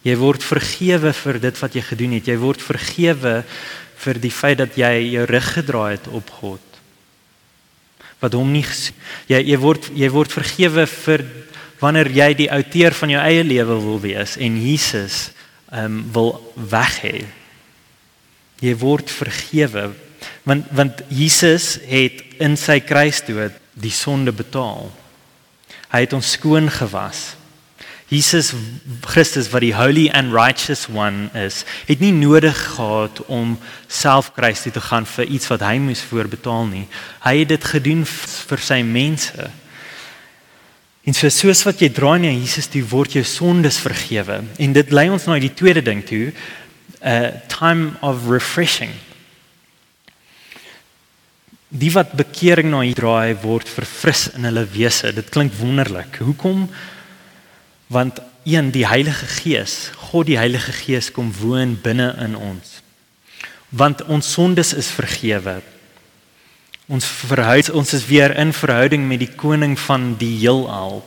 Jy 0.03 0.17
word 0.19 0.43
vergewe 0.43 1.13
vir 1.15 1.39
dit 1.39 1.63
wat 1.63 1.79
jy 1.79 1.85
gedoen 1.87 2.17
het. 2.19 2.27
Jy 2.27 2.39
word 2.43 2.63
vergewe 2.63 3.37
vir 4.03 4.19
die 4.19 4.35
feit 4.35 4.59
dat 4.59 4.75
jy 4.79 4.91
jou 5.13 5.27
rug 5.31 5.49
gedraai 5.55 5.93
het 5.95 6.09
op 6.11 6.31
God. 6.41 6.81
Wat 8.23 8.35
hom 8.35 8.51
nie 8.55 8.67
jy 9.31 9.39
jy 9.39 9.59
word 9.63 9.87
jy 9.95 10.11
word 10.11 10.35
vergewe 10.35 10.87
vir 10.91 11.25
wanneer 11.83 12.11
jy 12.15 12.29
die 12.39 12.51
outeur 12.51 12.95
van 12.95 13.15
jou 13.15 13.23
eie 13.23 13.47
lewe 13.47 13.79
wil 13.83 14.03
wees 14.03 14.37
en 14.39 14.59
Jesus 14.63 15.31
um, 15.73 16.03
wil 16.13 16.37
weg 16.55 17.01
hê 17.03 17.17
jy 18.63 18.75
word 18.79 19.11
vergewe 19.11 19.91
want 20.47 20.71
want 20.71 21.03
Jesus 21.11 21.77
het 21.89 22.23
in 22.43 22.57
sy 22.59 22.79
kruisdood 22.83 23.55
die 23.79 23.93
sonde 23.95 24.33
betaal. 24.35 24.91
Hy 25.93 26.03
het 26.05 26.13
ons 26.17 26.35
skoon 26.37 26.69
gewas. 26.73 27.33
Jesus 28.13 28.51
Christus 29.09 29.49
wat 29.55 29.65
die 29.65 29.73
holy 29.73 30.09
and 30.13 30.35
righteous 30.35 30.85
one 30.93 31.31
is, 31.39 31.63
het 31.89 32.03
nie 32.05 32.13
nodig 32.13 32.59
gehad 32.75 33.23
om 33.33 33.55
self 33.89 34.33
kruis 34.37 34.65
toe 34.67 34.73
te 34.75 34.83
gaan 34.85 35.09
vir 35.09 35.31
iets 35.33 35.49
wat 35.49 35.65
hy 35.65 35.79
moes 35.81 36.05
voorbetaal 36.11 36.69
nie. 36.69 36.85
Hy 37.25 37.35
het 37.41 37.53
dit 37.55 37.71
gedoen 37.73 38.05
vir 38.05 38.65
sy 38.69 38.83
mense. 38.85 39.49
En 41.03 41.15
so 41.15 41.27
soos 41.35 41.65
wat 41.67 41.81
jy 41.83 41.89
draai 41.91 42.21
na 42.23 42.31
Jesus 42.31 42.69
toe 42.71 42.85
word 42.87 43.17
jou 43.17 43.25
sondes 43.27 43.81
vergewe. 43.83 44.39
En 44.63 44.75
dit 44.77 44.93
lei 44.95 45.09
ons 45.11 45.25
na 45.27 45.39
die 45.43 45.51
tweede 45.55 45.83
ding 45.83 46.05
toe, 46.07 46.31
a 47.03 47.33
time 47.51 47.97
of 48.07 48.29
refreshing. 48.31 48.93
Die 51.73 51.91
wat 51.91 52.13
bekering 52.15 52.71
na 52.71 52.85
hier 52.85 52.95
draai 52.95 53.35
word 53.43 53.67
verfris 53.67 54.29
in 54.37 54.47
hulle 54.47 54.63
wese. 54.71 55.11
Dit 55.17 55.33
klink 55.35 55.57
wonderlik. 55.59 56.21
Hoekom? 56.23 56.69
Want 57.91 58.21
een 58.47 58.71
die 58.75 58.87
Heilige 58.87 59.27
Gees, 59.27 59.91
God 60.11 60.29
die 60.31 60.39
Heilige 60.39 60.73
Gees 60.73 61.11
kom 61.15 61.33
woon 61.41 61.75
binne 61.83 62.13
in 62.23 62.37
ons. 62.39 62.79
Want 63.71 64.05
ons 64.07 64.33
sondes 64.37 64.75
is 64.75 64.91
vergewe. 64.95 65.63
Ons 66.93 67.07
verhoud 67.09 67.71
ons 67.73 67.95
is 67.97 68.05
weer 68.05 68.35
in 68.37 68.51
verhouding 68.53 69.07
met 69.09 69.23
die 69.23 69.31
koning 69.41 69.79
van 69.81 70.11
die 70.21 70.35
heelal. 70.43 71.01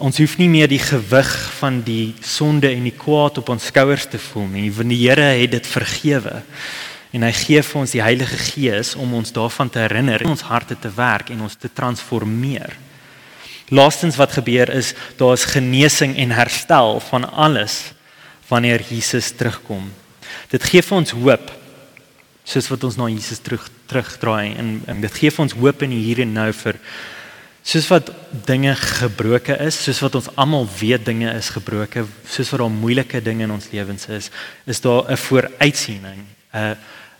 Ons 0.00 0.20
hoef 0.22 0.38
nie 0.40 0.48
meer 0.48 0.70
die 0.70 0.80
gewig 0.80 1.28
van 1.58 1.82
die 1.84 2.14
sonde 2.24 2.70
en 2.72 2.86
die 2.88 2.96
kwaad 2.96 3.40
op 3.42 3.52
ons 3.52 3.68
skouers 3.68 4.06
te 4.08 4.20
voel 4.30 4.48
nie, 4.54 4.70
want 4.72 4.88
die 4.88 5.00
Here 5.02 5.28
het 5.42 5.52
dit 5.52 5.68
vergewe. 5.68 6.40
En 7.12 7.24
hy 7.24 7.32
gee 7.36 7.60
vir 7.64 7.80
ons 7.82 7.92
die 7.92 8.04
Heilige 8.04 8.40
Gees 8.40 8.94
om 8.96 9.12
ons 9.20 9.32
daarvan 9.36 9.68
te 9.72 9.82
herinner, 9.84 10.24
ons 10.28 10.48
harte 10.48 10.76
te 10.76 10.92
werk 10.96 11.32
en 11.34 11.44
ons 11.44 11.56
te 11.56 11.68
transformeer. 11.68 12.72
Laastens 13.68 14.16
wat 14.16 14.38
gebeur 14.38 14.72
is, 14.72 14.94
daar 15.20 15.36
is 15.36 15.48
genesing 15.52 16.16
en 16.16 16.32
herstel 16.32 17.00
van 17.10 17.28
alles 17.28 17.90
wanneer 18.48 18.80
Jesus 18.88 19.34
terugkom. 19.36 19.90
Dit 20.48 20.64
gee 20.64 20.80
vir 20.80 20.96
ons 20.96 21.16
hoop 21.16 21.50
soos 22.48 22.70
wat 22.72 22.88
ons 22.88 22.96
na 22.96 23.10
Jesus 23.12 23.44
terug 23.44 23.68
terugdraai 23.88 24.54
en, 24.56 24.82
en 24.86 25.00
dit 25.00 25.20
gee 25.20 25.30
vir 25.30 25.44
ons 25.46 25.56
hoop 25.60 25.82
in 25.82 25.90
die 25.90 26.04
hier 26.04 26.20
en 26.24 26.32
nou 26.32 26.52
vir 26.52 26.80
Soos 27.68 27.84
wat 27.90 28.08
dinge 28.48 28.70
gebroke 28.80 29.52
is, 29.60 29.76
soos 29.84 29.98
wat 30.00 30.14
ons 30.16 30.28
almal 30.40 30.64
weet 30.78 31.02
dinge 31.04 31.28
is 31.36 31.50
gebroke, 31.52 32.06
soos 32.24 32.48
wat 32.54 32.62
daar 32.62 32.72
moeilike 32.72 33.20
dinge 33.20 33.44
in 33.44 33.52
ons 33.52 33.66
lewens 33.74 34.06
is, 34.08 34.30
is 34.64 34.80
daar 34.80 35.04
'n 35.10 35.16
vooruitsiening, 35.16 36.24
'n 36.54 36.76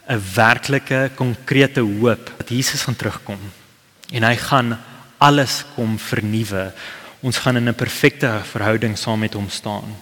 'n 0.09 0.23
werklike 0.35 1.11
konkrete 1.15 1.81
hoop 1.81 2.33
dat 2.39 2.49
Jesus 2.49 2.83
gaan 2.83 2.97
terugkom 2.97 3.41
en 4.13 4.23
hy 4.23 4.37
gaan 4.37 4.79
alles 5.19 5.65
kom 5.75 5.99
vernuwe. 5.99 6.73
Ons 7.21 7.39
gaan 7.39 7.57
in 7.57 7.69
'n 7.69 7.75
perfekte 7.75 8.41
verhouding 8.45 8.97
saam 8.97 9.21
met 9.21 9.35
hom 9.35 9.49
staan. 9.51 9.97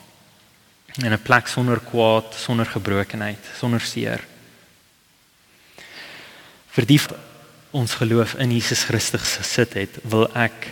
In 1.02 1.12
'n 1.12 1.22
plek 1.22 1.46
sonder 1.46 1.80
kwaad, 1.80 2.34
sonder 2.34 2.66
gebrokenheid, 2.66 3.42
sonder 3.58 3.80
seer. 3.80 4.20
Vir 6.76 6.84
die 6.84 7.00
ons 7.76 7.94
geloof 7.96 8.34
in 8.40 8.52
Jesus 8.52 8.84
Christus 8.84 9.38
gesit 9.40 9.74
het, 9.80 9.96
wil 10.04 10.28
ek 10.36 10.68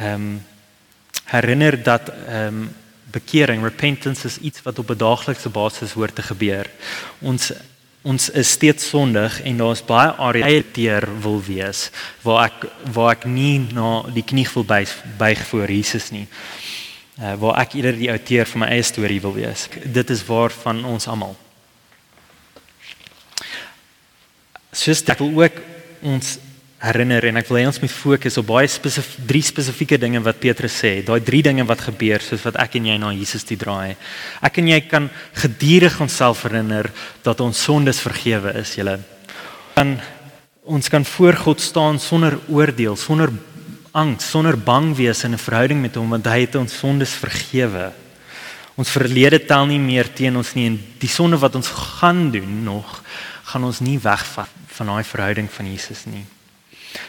ehm 0.00 0.14
um, 0.14 0.42
herinner 1.24 1.76
dat 1.82 2.08
ehm 2.08 2.64
um, 2.64 2.72
bekering, 3.14 3.62
repentance 3.62 4.26
is 4.26 4.38
iets 4.38 4.62
wat 4.62 4.78
op 4.78 4.90
'n 4.90 4.98
daaglikse 4.98 5.48
basis 5.48 5.92
hoort 5.92 6.14
te 6.14 6.22
gebeur. 6.22 6.70
Ons 7.20 7.52
ons 8.02 8.30
is 8.30 8.50
steeds 8.50 8.88
sondig 8.88 9.40
en 9.42 9.56
daar's 9.56 9.84
baie 9.84 10.10
areas 10.10 10.64
teer 10.72 11.08
wil 11.20 11.40
wees 11.42 11.90
waar 12.22 12.44
ek 12.44 12.66
waar 12.92 13.10
ek 13.16 13.24
nie 13.24 13.58
na 13.72 14.02
die 14.12 14.24
knie 14.24 14.48
wil 14.54 14.64
buig, 14.64 14.92
buig 15.16 15.46
voor 15.46 15.70
Jesus 15.70 16.10
nie. 16.10 16.26
Uh, 17.20 17.34
waar 17.34 17.60
ek 17.60 17.74
eerder 17.74 17.96
die 17.96 18.10
outeur 18.10 18.46
van 18.46 18.60
my 18.60 18.66
eie 18.66 18.82
storie 18.82 19.20
wil 19.20 19.34
wees. 19.34 19.68
Dit 19.84 20.10
is 20.10 20.24
waar 20.26 20.50
van 20.50 20.84
ons 20.84 21.06
almal. 21.06 21.36
Soos 24.74 25.04
ek 25.06 25.22
wil 25.22 25.44
ook 25.44 25.60
ons 26.02 26.38
herinner 26.84 27.24
en 27.30 27.38
ek 27.40 27.48
wil 27.48 27.60
hê 27.60 27.64
ons 27.68 27.78
moet 27.80 27.92
fokus 27.92 28.36
op 28.40 28.48
baie 28.50 28.68
spesifiek 28.68 29.28
drie 29.28 29.42
spesifieke 29.44 29.96
dinge 30.00 30.20
wat 30.24 30.40
Petrus 30.42 30.76
sê. 30.82 30.98
Daai 31.06 31.22
drie 31.24 31.42
dinge 31.44 31.64
wat 31.68 31.86
gebeur 31.86 32.22
soos 32.24 32.44
wat 32.44 32.58
ek 32.60 32.76
en 32.80 32.90
jy 32.90 32.96
na 33.00 33.12
Jesus 33.14 33.46
toe 33.48 33.56
draai. 33.60 33.94
Ek 34.44 34.58
en 34.60 34.68
jy 34.68 34.80
kan 34.90 35.08
gedurig 35.40 35.96
onsself 36.04 36.44
herinner 36.44 36.90
dat 37.24 37.40
ons 37.44 37.62
sondes 37.68 38.02
vergewe 38.04 38.52
is, 38.60 38.74
julle. 38.76 38.98
Dan 39.76 39.96
ons 40.64 40.88
kan 40.92 41.04
voor 41.08 41.38
God 41.40 41.60
staan 41.60 42.00
sonder 42.00 42.36
oordeel, 42.52 42.96
sonder 43.00 43.32
angs, 43.94 44.26
sonder 44.26 44.58
bang 44.58 44.92
wees 44.96 45.24
in 45.24 45.34
'n 45.34 45.38
verhouding 45.38 45.80
met 45.80 45.94
hom 45.94 46.10
want 46.10 46.26
hy 46.26 46.40
het 46.40 46.56
ons 46.56 46.78
sondes 46.78 47.14
vergewe. 47.14 47.92
Ons 48.76 48.90
verlede 48.90 49.38
tel 49.38 49.66
nie 49.66 49.78
meer 49.78 50.12
teen 50.12 50.36
ons 50.36 50.54
nie 50.54 50.66
en 50.66 50.80
die 50.98 51.08
sonde 51.08 51.38
wat 51.38 51.54
ons 51.54 51.68
gaan 51.68 52.30
doen 52.30 52.64
nog 52.64 53.02
gaan 53.44 53.64
ons 53.64 53.80
nie 53.80 53.98
wegvat 53.98 54.63
van 54.74 54.86
daai 54.86 55.04
verhouding 55.04 55.50
van 55.50 55.70
Jesus 55.70 56.04
nie. 56.04 56.24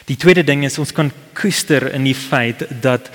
Die 0.06 0.16
tweede 0.16 0.44
ding 0.44 0.64
is 0.64 0.78
ons 0.78 0.92
kan 0.92 1.12
koester 1.34 1.92
in 1.94 2.06
die 2.06 2.16
feit 2.16 2.66
dat 2.82 3.10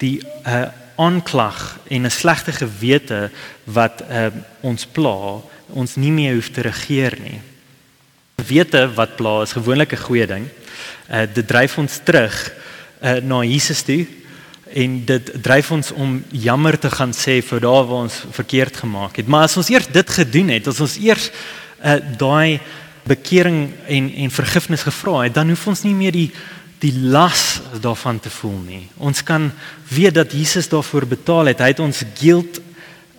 die 0.00 0.20
uh 0.46 0.68
aanklag 1.00 1.78
en 1.88 2.04
'n 2.04 2.10
slegte 2.10 2.52
gewete 2.52 3.30
wat 3.64 4.02
uh 4.10 4.28
ons 4.60 4.86
pla, 4.86 5.40
ons 5.66 5.96
nie 5.96 6.12
meer 6.12 6.34
hoef 6.34 6.50
te 6.50 6.60
regeer 6.60 7.16
nie. 7.20 7.40
Wete 8.36 8.92
wat 8.94 9.16
pla 9.16 9.42
is 9.42 9.56
gewoonlik 9.56 9.92
'n 9.92 10.04
goeie 10.04 10.26
ding. 10.26 10.48
Uh 11.08 11.26
dit 11.34 11.46
dryf 11.46 11.78
ons 11.78 12.00
terug 12.04 12.52
uh 13.02 13.16
na 13.24 13.42
Jesus 13.42 13.82
toe 13.82 14.06
en 14.74 15.04
dit 15.04 15.42
dryf 15.42 15.70
ons 15.70 15.92
om 15.92 16.24
jammer 16.28 16.78
te 16.78 16.90
gaan 16.90 17.12
sê 17.12 17.40
vir 17.42 17.60
daar 17.60 17.86
waar 17.86 18.04
ons 18.04 18.24
verkeerd 18.30 18.76
gemaak 18.76 19.16
het. 19.16 19.26
Maar 19.26 19.42
as 19.42 19.56
ons 19.56 19.68
eers 19.68 19.88
dit 19.88 20.10
gedoen 20.10 20.48
het, 20.48 20.66
as 20.66 20.80
ons 20.80 20.98
eers 20.98 21.30
uh 21.84 21.96
daai 22.18 22.60
bekering 23.02 23.72
en 23.86 24.14
en 24.14 24.30
vergifnis 24.30 24.82
gevra 24.82 25.22
het, 25.24 25.34
dan 25.34 25.48
hoef 25.48 25.66
ons 25.66 25.82
nie 25.82 25.94
meer 25.94 26.12
die 26.12 26.30
die 26.80 26.94
las 26.96 27.60
daarvan 27.80 28.20
te 28.20 28.30
voel 28.32 28.58
nie. 28.64 28.84
Ons 28.96 29.22
kan 29.22 29.50
weet 29.92 30.14
dat 30.16 30.32
Jesus 30.32 30.68
daarvoor 30.68 31.06
betaal 31.06 31.52
het. 31.52 31.60
Hy 31.60 31.74
het 31.74 31.82
ons 31.84 32.04
guilt 32.16 32.60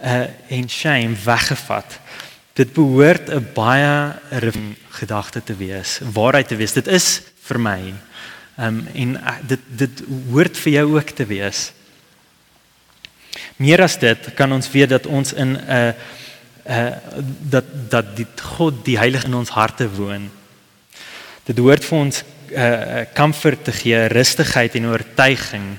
uh 0.01 0.25
en 0.49 0.69
shame 0.69 1.15
weggevat. 1.25 1.99
Dit 2.57 2.73
behoort 2.73 3.29
'n 3.29 3.47
baie 3.53 4.13
gedagte 4.89 5.43
te 5.43 5.55
wees, 5.55 5.99
waarheid 6.13 6.47
te 6.47 6.55
wees. 6.55 6.73
Dit 6.73 6.87
is 6.87 7.21
vir 7.41 7.59
my. 7.59 7.93
Um 8.57 8.87
en 8.93 9.15
uh, 9.15 9.37
dit 9.47 9.59
dit 9.67 10.03
hoort 10.31 10.57
vir 10.57 10.71
jou 10.71 10.97
ook 10.97 11.09
te 11.09 11.25
wees. 11.25 11.71
Meer 13.55 13.81
as 13.81 13.99
dit 13.99 14.33
kan 14.33 14.51
ons 14.51 14.71
weet 14.71 14.89
dat 14.89 15.05
ons 15.05 15.33
in 15.33 15.53
'n 15.53 15.63
uh, 15.69 15.93
uh 16.65 16.91
dat 17.49 17.65
dat 17.89 18.15
die 18.15 18.27
God 18.57 18.85
die 18.85 18.97
heilige 18.97 19.27
in 19.27 19.35
ons 19.35 19.49
harte 19.49 19.89
woon. 19.89 20.29
Dit 21.43 21.57
hoort 21.57 21.85
vir 21.85 21.97
ons 21.97 22.23
uh 22.51 23.05
comfort 23.13 23.63
te 23.63 23.71
gee, 23.71 24.07
rustigheid 24.07 24.75
en 24.75 24.91
oortuiging 24.91 25.77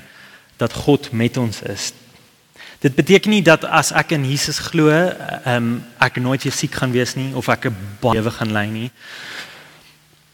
dat 0.57 0.73
God 0.73 1.11
met 1.11 1.37
ons 1.37 1.61
is. 1.61 1.91
Dit 2.83 2.95
beteken 2.95 3.31
nie 3.31 3.41
dat 3.41 3.63
as 3.63 3.93
ek 3.95 4.11
in 4.17 4.25
Jesus 4.27 4.59
glo, 4.59 4.91
um 5.47 5.77
ek 6.03 6.19
nooit 6.19 6.43
weer 6.43 6.55
siek 6.55 6.75
gaan 6.75 6.91
wees 6.91 7.15
nie 7.15 7.31
of 7.35 7.47
ek 7.47 7.71
'n 7.71 7.75
lewe 8.11 8.31
gaan 8.31 8.51
lei 8.51 8.67
nie. 8.69 8.91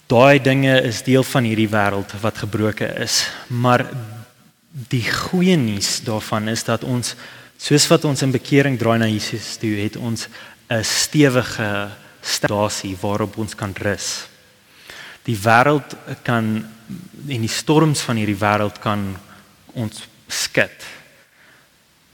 Daai 0.09 0.41
dinge 0.41 0.81
is 0.81 1.03
deel 1.03 1.23
van 1.23 1.43
hierdie 1.43 1.69
wêreld 1.69 2.09
wat 2.21 2.38
gebroken 2.38 2.97
is, 2.97 3.29
maar 3.47 3.85
die 4.89 5.05
goeie 5.12 5.57
nuus 5.57 6.01
daarvan 6.01 6.47
is 6.47 6.63
dat 6.63 6.83
ons 6.83 7.15
soos 7.60 7.88
wat 7.91 8.06
ons 8.08 8.24
in 8.24 8.32
bekering 8.32 8.78
draai 8.80 8.98
na 9.02 9.10
Jesus 9.12 9.58
toe, 9.60 9.76
het 9.84 9.98
ons 10.00 10.28
'n 10.69 10.84
stewige 10.84 11.91
stasie 12.22 12.95
waarop 13.02 13.38
ons 13.38 13.56
kan 13.56 13.74
rus. 13.76 14.28
Die 15.24 15.38
wêreld 15.38 15.95
kan 16.24 16.65
en 17.28 17.41
die 17.41 17.48
storms 17.48 18.02
van 18.02 18.15
hierdie 18.15 18.39
wêreld 18.39 18.80
kan 18.80 19.17
ons 19.74 20.08
skud. 20.28 20.86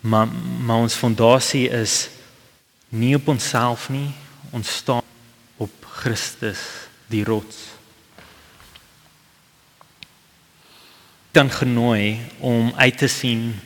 Maar 0.01 0.27
maar 0.65 0.77
ons 0.77 0.93
fondasie 0.93 1.69
is 1.69 2.10
nie 2.89 3.15
op 3.15 3.27
onsself 3.27 3.89
nie, 3.89 4.13
ons 4.51 4.75
staan 4.75 5.03
op 5.58 5.71
Christus, 5.86 6.60
die 7.08 7.23
rots. 7.23 7.75
dan 11.36 11.51
genooi 11.51 12.19
om 12.39 12.71
uit 12.75 12.97
te 12.97 13.08
sien 13.08 13.60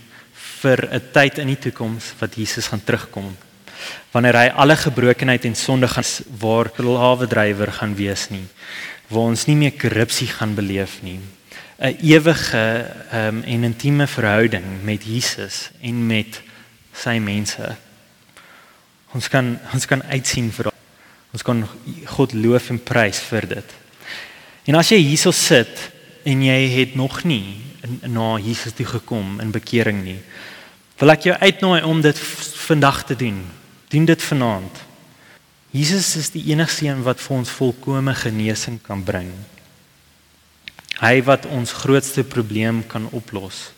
vir 0.61 0.89
'n 0.91 1.01
tyd 1.11 1.37
in 1.37 1.47
die 1.47 1.59
toekoms 1.59 2.13
wat 2.19 2.35
Jesus 2.35 2.67
gaan 2.67 2.83
terugkom. 2.83 3.37
Wanneer 4.11 4.35
hy 4.35 4.47
alle 4.55 4.75
gebrokenheid 4.75 5.45
en 5.45 5.55
sonde 5.55 5.87
gaan 5.87 6.03
waar 6.39 6.71
slawe 6.75 7.27
drywer 7.27 7.71
gaan 7.71 7.95
wees 7.95 8.29
nie, 8.29 8.45
waar 9.07 9.31
ons 9.31 9.45
nie 9.45 9.55
meer 9.55 9.71
korrupsie 9.71 10.27
gaan 10.27 10.55
beleef 10.55 11.01
nie. 11.01 11.19
'n 11.79 11.95
Ewige 12.01 12.91
um, 13.13 13.43
en 13.43 13.63
intieme 13.63 14.07
verhouding 14.07 14.83
met 14.83 15.03
Jesus 15.03 15.69
en 15.81 16.05
met 16.07 16.41
sy 16.93 17.17
mense. 17.19 17.75
Ons 19.13 19.27
kan 19.27 19.59
ons 19.73 19.85
kan 19.85 20.03
uitsien 20.03 20.51
vir 20.51 20.71
ons 21.33 21.43
kan 21.43 21.67
God 22.05 22.33
loof 22.33 22.69
en 22.69 22.83
prys 22.83 23.19
vir 23.19 23.47
dit. 23.47 23.73
En 24.65 24.75
as 24.75 24.89
jy 24.89 24.97
hierso 24.97 25.31
sit 25.31 25.91
en 26.23 26.43
jy 26.43 26.67
het 26.69 26.95
nog 26.95 27.23
nie 27.23 27.68
na 28.07 28.37
Jesus 28.37 28.73
toe 28.73 28.85
gekom 28.85 29.39
in 29.39 29.51
bekering 29.51 30.03
nie, 30.03 30.19
wil 30.99 31.13
ek 31.13 31.29
jou 31.29 31.35
uitnooi 31.39 31.81
om 31.87 32.01
dit 32.03 32.19
vandag 32.67 33.03
te 33.07 33.15
doen. 33.15 33.39
Doen 33.89 34.05
dit 34.05 34.23
vanaand. 34.23 34.81
Jesus 35.71 36.15
is 36.17 36.31
die 36.33 36.43
enigste 36.51 36.87
een 36.87 37.03
wat 37.05 37.21
vir 37.21 37.37
ons 37.37 37.53
volkomme 37.53 38.13
genesing 38.17 38.79
kan 38.81 39.03
bring. 39.05 39.29
Hy 40.99 41.21
wat 41.23 41.45
ons 41.47 41.73
grootste 41.85 42.25
probleem 42.27 42.81
kan 42.87 43.07
oplos. 43.15 43.69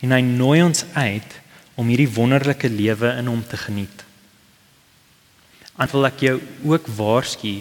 En 0.00 0.14
hy 0.14 0.22
nooi 0.24 0.62
ons 0.64 0.84
uit 0.94 1.36
om 1.74 1.88
hierdie 1.90 2.10
wonderlike 2.14 2.70
lewe 2.72 3.12
in 3.18 3.28
hom 3.28 3.42
te 3.44 3.58
geniet. 3.60 4.04
En 5.80 5.88
wil 5.92 6.08
ek 6.08 6.24
jou 6.24 6.38
ook 6.72 6.88
waarsku 6.96 7.60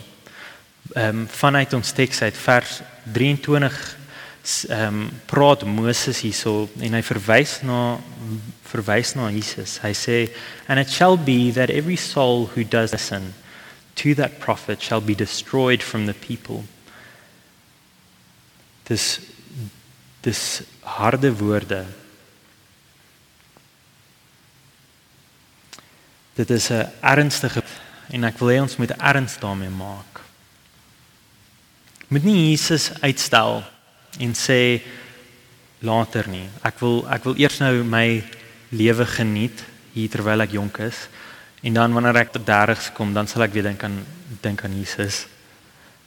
ehm 0.95 1.23
um, 1.23 1.25
vanuit 1.29 1.73
ons 1.77 1.91
teks 1.93 2.21
uit 2.25 2.37
vers 2.37 2.79
23 3.13 3.75
ehm 4.69 4.87
um, 4.87 5.11
praat 5.27 5.63
Moses 5.63 6.21
hierso 6.23 6.69
en 6.79 6.95
hy 6.97 7.01
verwys 7.05 7.59
na 7.67 7.99
verwys 8.71 9.13
na 9.17 9.29
Jesus. 9.33 9.77
Hy 9.83 9.93
sê 9.93 10.17
and 10.67 10.79
it 10.79 10.89
shall 10.89 11.17
be 11.17 11.51
that 11.51 11.69
every 11.69 11.97
soul 11.97 12.47
who 12.53 12.63
does 12.63 12.91
listen 12.91 13.33
to 13.95 14.15
that 14.15 14.39
prophet 14.39 14.81
shall 14.81 15.01
be 15.01 15.15
destroyed 15.15 15.83
from 15.83 16.05
the 16.05 16.13
people. 16.13 16.63
Dis 18.87 19.19
dis 20.21 20.61
harde 20.81 21.31
woorde. 21.39 21.85
Dit 26.35 26.49
is 26.49 26.69
'n 26.71 26.87
ernstige 27.01 27.63
en 28.09 28.23
ek 28.23 28.39
wil 28.39 28.49
hê 28.49 28.61
ons 28.61 28.77
moet 28.77 28.91
erns 28.97 29.37
daarmee 29.37 29.69
maak. 29.69 30.21
Moet 32.07 32.23
nie 32.23 32.49
Jesus 32.49 32.91
uitstel 33.01 33.63
en 34.19 34.33
sê 34.33 34.81
later 35.85 36.27
nie. 36.27 36.47
Ek 36.65 36.79
wil 36.81 37.03
ek 37.11 37.27
wil 37.27 37.37
eers 37.39 37.59
nou 37.61 37.83
my 37.83 38.21
lewe 38.73 39.05
geniet 39.05 39.63
hier 39.93 40.09
terwyl 40.09 40.41
ek 40.45 40.55
jonk 40.57 40.81
is 40.85 41.07
en 41.63 41.75
dan 41.75 41.93
wanneer 41.93 42.21
ek 42.21 42.33
tot 42.33 42.47
30s 42.47 42.93
kom, 42.95 43.13
dan 43.13 43.27
sal 43.27 43.43
ek 43.43 43.53
weer 43.53 43.67
dink 43.67 43.83
aan 43.83 43.99
dink 44.41 44.63
aan 44.63 44.77
Jesus. 44.79 45.25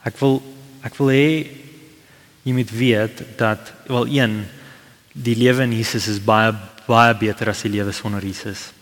Ek 0.04 0.16
wil 0.20 0.40
ek 0.82 0.96
wil 0.98 1.12
hê 1.12 1.28
jy 2.42 2.56
moet 2.56 2.72
weet 2.74 3.22
dat 3.38 3.70
wel 3.86 4.08
een 4.18 4.42
Die 5.12 5.36
lewe 5.36 5.66
in 5.66 5.74
Jesus 5.76 6.08
is 6.08 6.20
baie 6.24 6.54
baie 6.86 7.12
beter 7.14 7.52
as 7.52 7.60
die 7.62 7.70
lewe 7.70 7.92
sonder 7.94 8.24
Jesus. 8.24 8.72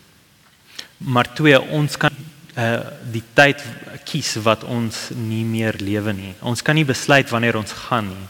Maar 0.97 1.27
twee, 1.35 1.59
ons 1.59 1.97
kan 1.99 2.15
uh 2.57 2.79
die 3.11 3.23
tyd 3.35 3.61
kies 4.07 4.33
wat 4.43 4.63
ons 4.63 5.09
nie 5.15 5.43
meer 5.47 5.77
lewe 5.79 6.13
nie. 6.15 6.31
Ons 6.41 6.63
kan 6.63 6.75
nie 6.75 6.87
besluit 6.87 7.29
wanneer 7.31 7.59
ons 7.59 7.71
gaan 7.87 8.09
nie. 8.09 8.27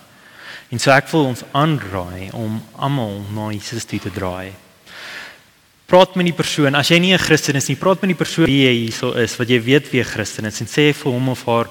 En 0.71 0.79
so 0.79 0.91
ek 0.95 1.09
wil 1.11 1.27
ons 1.33 1.43
aanraai 1.51 2.31
om 2.31 2.61
almal 2.79 3.19
na 3.35 3.49
Jesus 3.51 3.83
toe 3.85 3.99
te 3.99 4.11
draai. 4.11 4.53
Praat 5.91 6.15
met 6.15 6.29
die 6.29 6.35
persoon, 6.35 6.77
as 6.79 6.87
jy 6.87 6.99
nie 6.99 7.13
'n 7.13 7.19
Christen 7.19 7.55
is 7.55 7.67
nie, 7.67 7.75
praat 7.75 7.99
met 8.01 8.15
die 8.15 8.23
persoon 8.23 8.45
wie 8.45 8.63
jy 8.63 8.85
hierso 8.85 9.11
is, 9.11 9.35
wat 9.35 9.49
jy 9.49 9.59
weet 9.59 9.91
wie 9.91 9.99
'n 9.99 10.07
Christen 10.07 10.45
is 10.45 10.61
en 10.61 10.67
sê 10.67 10.93
vir 10.95 11.11
hom 11.11 11.29
of 11.29 11.43
haar 11.45 11.67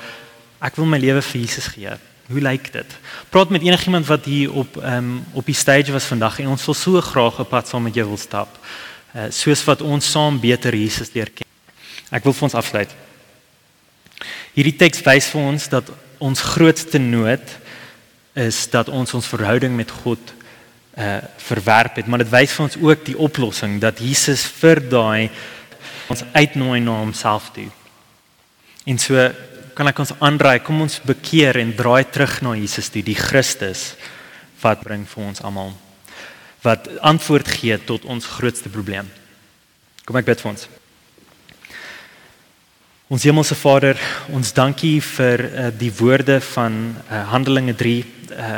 ek 0.61 0.77
wil 0.77 0.85
my 0.85 0.99
lewe 0.99 1.23
vir 1.23 1.41
Jesus 1.41 1.67
gee. 1.69 1.89
Hoe 2.29 2.41
lyk 2.41 2.73
dit? 2.73 2.87
Praat 3.31 3.51
met 3.51 3.63
enigiemand 3.63 4.07
wat 4.07 4.25
hier 4.25 4.53
op 4.53 4.77
ehm 4.77 4.97
um, 4.99 5.25
op 5.33 5.47
die 5.47 5.55
stage 5.55 5.93
was 5.93 6.05
vandag 6.05 6.39
en 6.41 6.49
ons 6.49 6.67
wil 6.67 6.75
so 6.75 7.01
graag 7.01 7.41
'n 7.41 7.49
pad 7.49 7.69
saam 7.69 7.83
met 7.83 7.95
jou 7.95 8.07
wil 8.07 8.19
stap. 8.19 8.49
Uh, 9.15 9.31
soos 9.31 9.65
wat 9.65 9.81
ons 9.81 10.11
saam 10.11 10.41
beter 10.41 10.75
Jesus 10.75 11.11
leer 11.15 11.31
ken. 11.31 11.47
Ek 12.13 12.23
wil 12.25 12.33
vir 12.33 12.43
ons 12.43 12.55
afsluit. 12.55 12.91
Hierdie 14.55 14.77
teks 14.77 15.03
wys 15.03 15.27
vir 15.27 15.41
ons 15.41 15.69
dat 15.69 15.91
ons 16.19 16.41
grootste 16.41 16.99
nood 16.99 17.43
is 18.41 18.65
dat 18.73 18.89
ons 18.89 19.15
ons 19.15 19.33
verhouding 19.35 19.77
met 19.77 19.91
God 20.03 20.37
uh 20.99 21.21
verwerp 21.41 22.01
het, 22.01 22.09
maar 22.11 22.21
dit 22.25 22.33
wys 22.33 22.53
vir 22.53 22.65
ons 22.67 22.79
ook 22.83 23.05
die 23.07 23.17
oplossing 23.19 23.79
dat 23.81 24.01
Jesus 24.03 24.43
vir 24.59 24.81
daai 24.91 25.31
ons 26.11 26.25
uitnooi 26.35 26.81
na 26.83 26.97
homself 26.99 27.53
toe. 27.55 27.69
En 28.91 28.99
so 28.99 29.29
kan 29.79 29.89
ek 29.89 30.03
ons 30.03 30.13
aanraai, 30.19 30.59
kom 30.67 30.83
ons 30.83 30.99
bekeer 31.07 31.61
en 31.63 31.71
draai 31.77 32.05
terug 32.11 32.41
na 32.43 32.57
Jesus 32.59 32.91
toe, 32.91 33.05
die 33.07 33.17
Christus 33.17 33.95
wat 34.61 34.83
bring 34.85 35.07
vir 35.09 35.31
ons 35.31 35.45
almal 35.47 35.73
wat 36.61 36.91
antwoord 37.07 37.49
gee 37.49 37.79
tot 37.89 38.05
ons 38.05 38.27
grootste 38.37 38.69
probleem. 38.69 39.09
Kom 40.05 40.19
ek 40.21 40.29
bid 40.29 40.43
vir 40.43 40.53
ons. 40.53 40.69
Ons 43.11 43.25
Hemelse 43.27 43.57
Vader, 43.59 43.99
ons 44.31 44.53
dankie 44.55 45.01
vir 45.03 45.41
uh, 45.43 45.63
die 45.75 45.89
woorde 45.99 46.37
van 46.53 46.75
uh, 46.95 47.25
Handelinge 47.33 47.73
3 47.75 47.95
uh, 47.99 48.51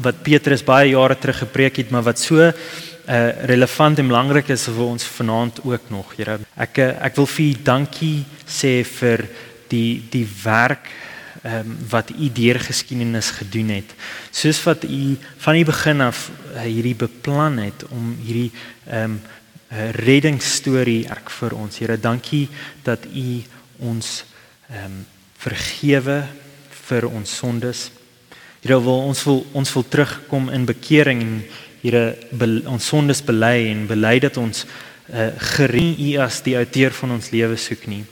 wat 0.00 0.22
Petrus 0.24 0.62
baie 0.64 0.94
jare 0.94 1.18
terug 1.20 1.42
gepreek 1.42 1.82
het, 1.82 1.90
maar 1.92 2.06
wat 2.06 2.22
so 2.22 2.40
uh, 2.40 2.54
relevant 3.50 4.00
en 4.00 4.08
belangrik 4.08 4.48
is 4.54 4.64
vir 4.64 4.80
ons 4.86 5.04
vanaand 5.18 5.60
ook 5.60 5.90
nog, 5.92 6.14
Here. 6.16 6.38
Ek 6.56 6.80
ek 6.86 7.20
wil 7.20 7.28
vir 7.34 7.44
U 7.50 7.50
dankie 7.66 8.14
sê 8.48 8.72
vir 8.94 9.26
die 9.68 10.00
die 10.08 10.24
werk 10.40 10.88
um, 11.44 11.76
wat 11.92 12.14
U 12.16 12.30
deur 12.32 12.62
geskiedenis 12.64 13.28
gedoen 13.42 13.74
het. 13.76 13.92
Soos 14.32 14.62
wat 14.64 14.88
U 14.88 15.02
van 15.44 15.60
die 15.60 15.68
begin 15.68 16.00
af 16.06 16.30
uh, 16.54 16.64
hierdie 16.64 16.96
beplan 16.96 17.60
het 17.66 17.84
om 17.92 18.16
hierdie 18.24 18.54
um, 18.88 19.20
'n 19.68 19.92
reddingsstorie 20.00 21.04
ek 21.12 21.28
vir 21.28 21.52
ons. 21.52 21.76
Here, 21.76 22.00
dankie 22.00 22.46
dat 22.88 23.04
U 23.04 23.57
ons 23.78 24.24
ehm 24.68 24.84
um, 24.84 25.06
vergewe 25.38 26.24
vir 26.88 27.04
ons 27.06 27.30
sondes. 27.30 27.88
Here 28.64 28.78
wil 28.82 29.04
ons 29.06 29.20
wil 29.24 29.44
ons 29.54 29.72
wil 29.76 29.84
terugkom 29.86 30.48
in 30.50 30.66
bekering 30.66 31.22
en 31.22 31.40
Here 31.78 32.16
ons 32.66 32.86
sondes 32.90 33.20
bely 33.22 33.68
en 33.70 33.84
bely 33.86 34.16
dat 34.18 34.36
ons 34.36 34.64
uh, 34.66 35.28
gereed 35.54 36.00
U 36.02 36.08
as 36.24 36.40
die 36.42 36.56
outeur 36.58 36.90
van 36.90 37.14
ons 37.14 37.30
lewe 37.30 37.56
soek 37.56 37.86
nie. 37.86 38.02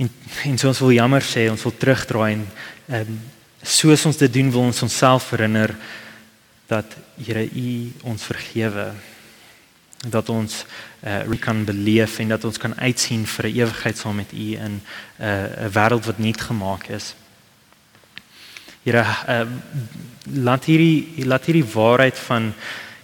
En 0.00 0.08
en 0.48 0.56
so 0.58 0.70
ons 0.72 0.80
wil 0.86 0.94
jammer 0.96 1.22
sê 1.22 1.44
ons 1.52 1.64
wil 1.68 1.76
terugdraai 1.76 2.32
en 2.32 2.46
ehm 2.88 3.12
um, 3.12 3.20
soos 3.64 4.02
ons 4.04 4.16
dit 4.20 4.32
doen 4.32 4.50
wil 4.52 4.66
ons 4.68 4.82
onsself 4.84 5.30
herinner 5.32 5.76
dat 6.68 6.96
Here 7.20 7.44
U 7.44 7.92
ons 8.10 8.24
vergewe 8.32 8.92
dat 10.10 10.28
ons 10.28 10.64
uh, 11.06 11.38
kan 11.40 11.64
beleef 11.64 12.18
en 12.18 12.28
dat 12.28 12.44
ons 12.44 12.58
kan 12.58 12.74
uitsien 12.80 13.26
vir 13.26 13.44
'n 13.46 13.54
ewigheid 13.54 13.98
saam 13.98 14.16
met 14.16 14.32
U 14.32 14.56
in 14.56 14.80
'n 14.80 14.82
uh, 15.20 15.66
'n 15.66 15.70
wêreld 15.72 16.04
wat 16.04 16.18
nie 16.18 16.34
gemaak 16.34 16.88
is. 16.88 17.14
Here, 18.82 19.04
uh, 19.28 19.46
laat 20.32 20.64
hierdie 20.64 21.24
laat 21.24 21.44
hierdie 21.44 21.72
waarheid 21.72 22.18
van 22.18 22.52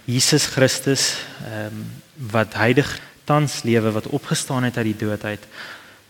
Jesus 0.05 0.45
Christus 0.45 1.15
ehm 1.45 1.65
um, 1.65 1.85
wat 2.31 2.53
heilig 2.53 2.99
tans 3.23 3.63
lewe 3.63 3.91
wat 3.91 4.07
opgestaan 4.07 4.63
het 4.63 4.77
uit 4.77 4.85
die 4.85 5.05
dood 5.05 5.23
uit. 5.23 5.47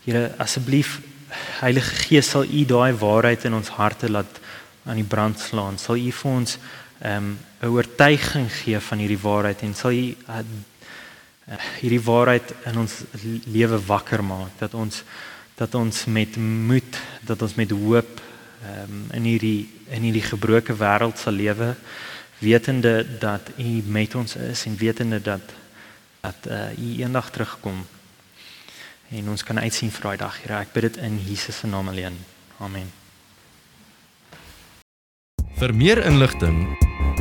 Here, 0.04 0.34
asseblief 0.36 1.00
Heilige 1.60 1.94
Gees 1.94 2.30
sal 2.30 2.44
U 2.44 2.64
daai 2.64 2.92
waarheid 2.92 3.44
in 3.44 3.54
ons 3.54 3.68
harte 3.68 4.10
laat 4.10 4.40
aan 4.84 4.96
die 4.96 5.04
brand 5.04 5.40
slaan. 5.40 5.78
Sal 5.78 5.96
U 5.96 6.10
vir 6.10 6.30
ons 6.30 6.58
ehm 7.00 7.16
um, 7.16 7.38
'n 7.62 7.66
oortuiging 7.66 8.52
gee 8.52 8.80
van 8.80 8.98
hierdie 8.98 9.22
waarheid 9.22 9.62
en 9.62 9.74
sal 9.74 9.92
U 9.92 10.16
Eh, 10.28 10.44
hierdie 11.80 12.02
waarheid 12.02 12.54
in 12.70 12.78
ons 12.84 13.02
lewe 13.50 13.78
wakker 13.86 14.22
maak 14.24 14.58
dat 14.58 14.74
ons 14.74 15.02
dat 15.58 15.74
ons 15.74 16.04
met 16.06 16.36
moed 16.36 17.00
dat 17.26 17.42
ons 17.42 17.54
met 17.58 17.70
hoop 17.70 18.20
um, 18.62 19.02
in 19.12 19.26
hierdie 19.26 19.68
in 19.90 20.06
hierdie 20.06 20.24
gebroke 20.24 20.76
wêreld 20.78 21.18
sal 21.18 21.34
lewe 21.36 21.74
wetende 22.42 23.02
dat 23.18 23.50
u 23.58 23.82
met 23.86 24.14
ons 24.14 24.36
is 24.36 24.66
en 24.66 24.78
wetende 24.78 25.20
dat 25.20 25.58
dat 26.22 26.46
uh, 26.46 26.70
u 26.78 27.02
eendag 27.02 27.30
terugkom 27.30 27.82
en 29.10 29.28
ons 29.28 29.42
kan 29.44 29.58
uitsien 29.58 29.90
vir 29.90 30.02
daai 30.06 30.16
dag 30.16 30.38
Here. 30.42 30.62
Ek 30.62 30.72
bid 30.72 30.86
dit 30.88 31.02
in 31.04 31.18
Jesus 31.26 31.58
se 31.60 31.66
naam 31.68 31.90
alleen. 31.92 32.16
Amen. 32.62 32.88
Vir 35.58 35.74
meer 35.74 36.00
inligting 36.06 36.64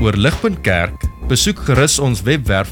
oor 0.02 0.16
ligpunt 0.18 0.62
kerk 0.66 1.10
besoek 1.30 1.66
gerus 1.68 2.00
ons 2.00 2.24
webwerf 2.26 2.72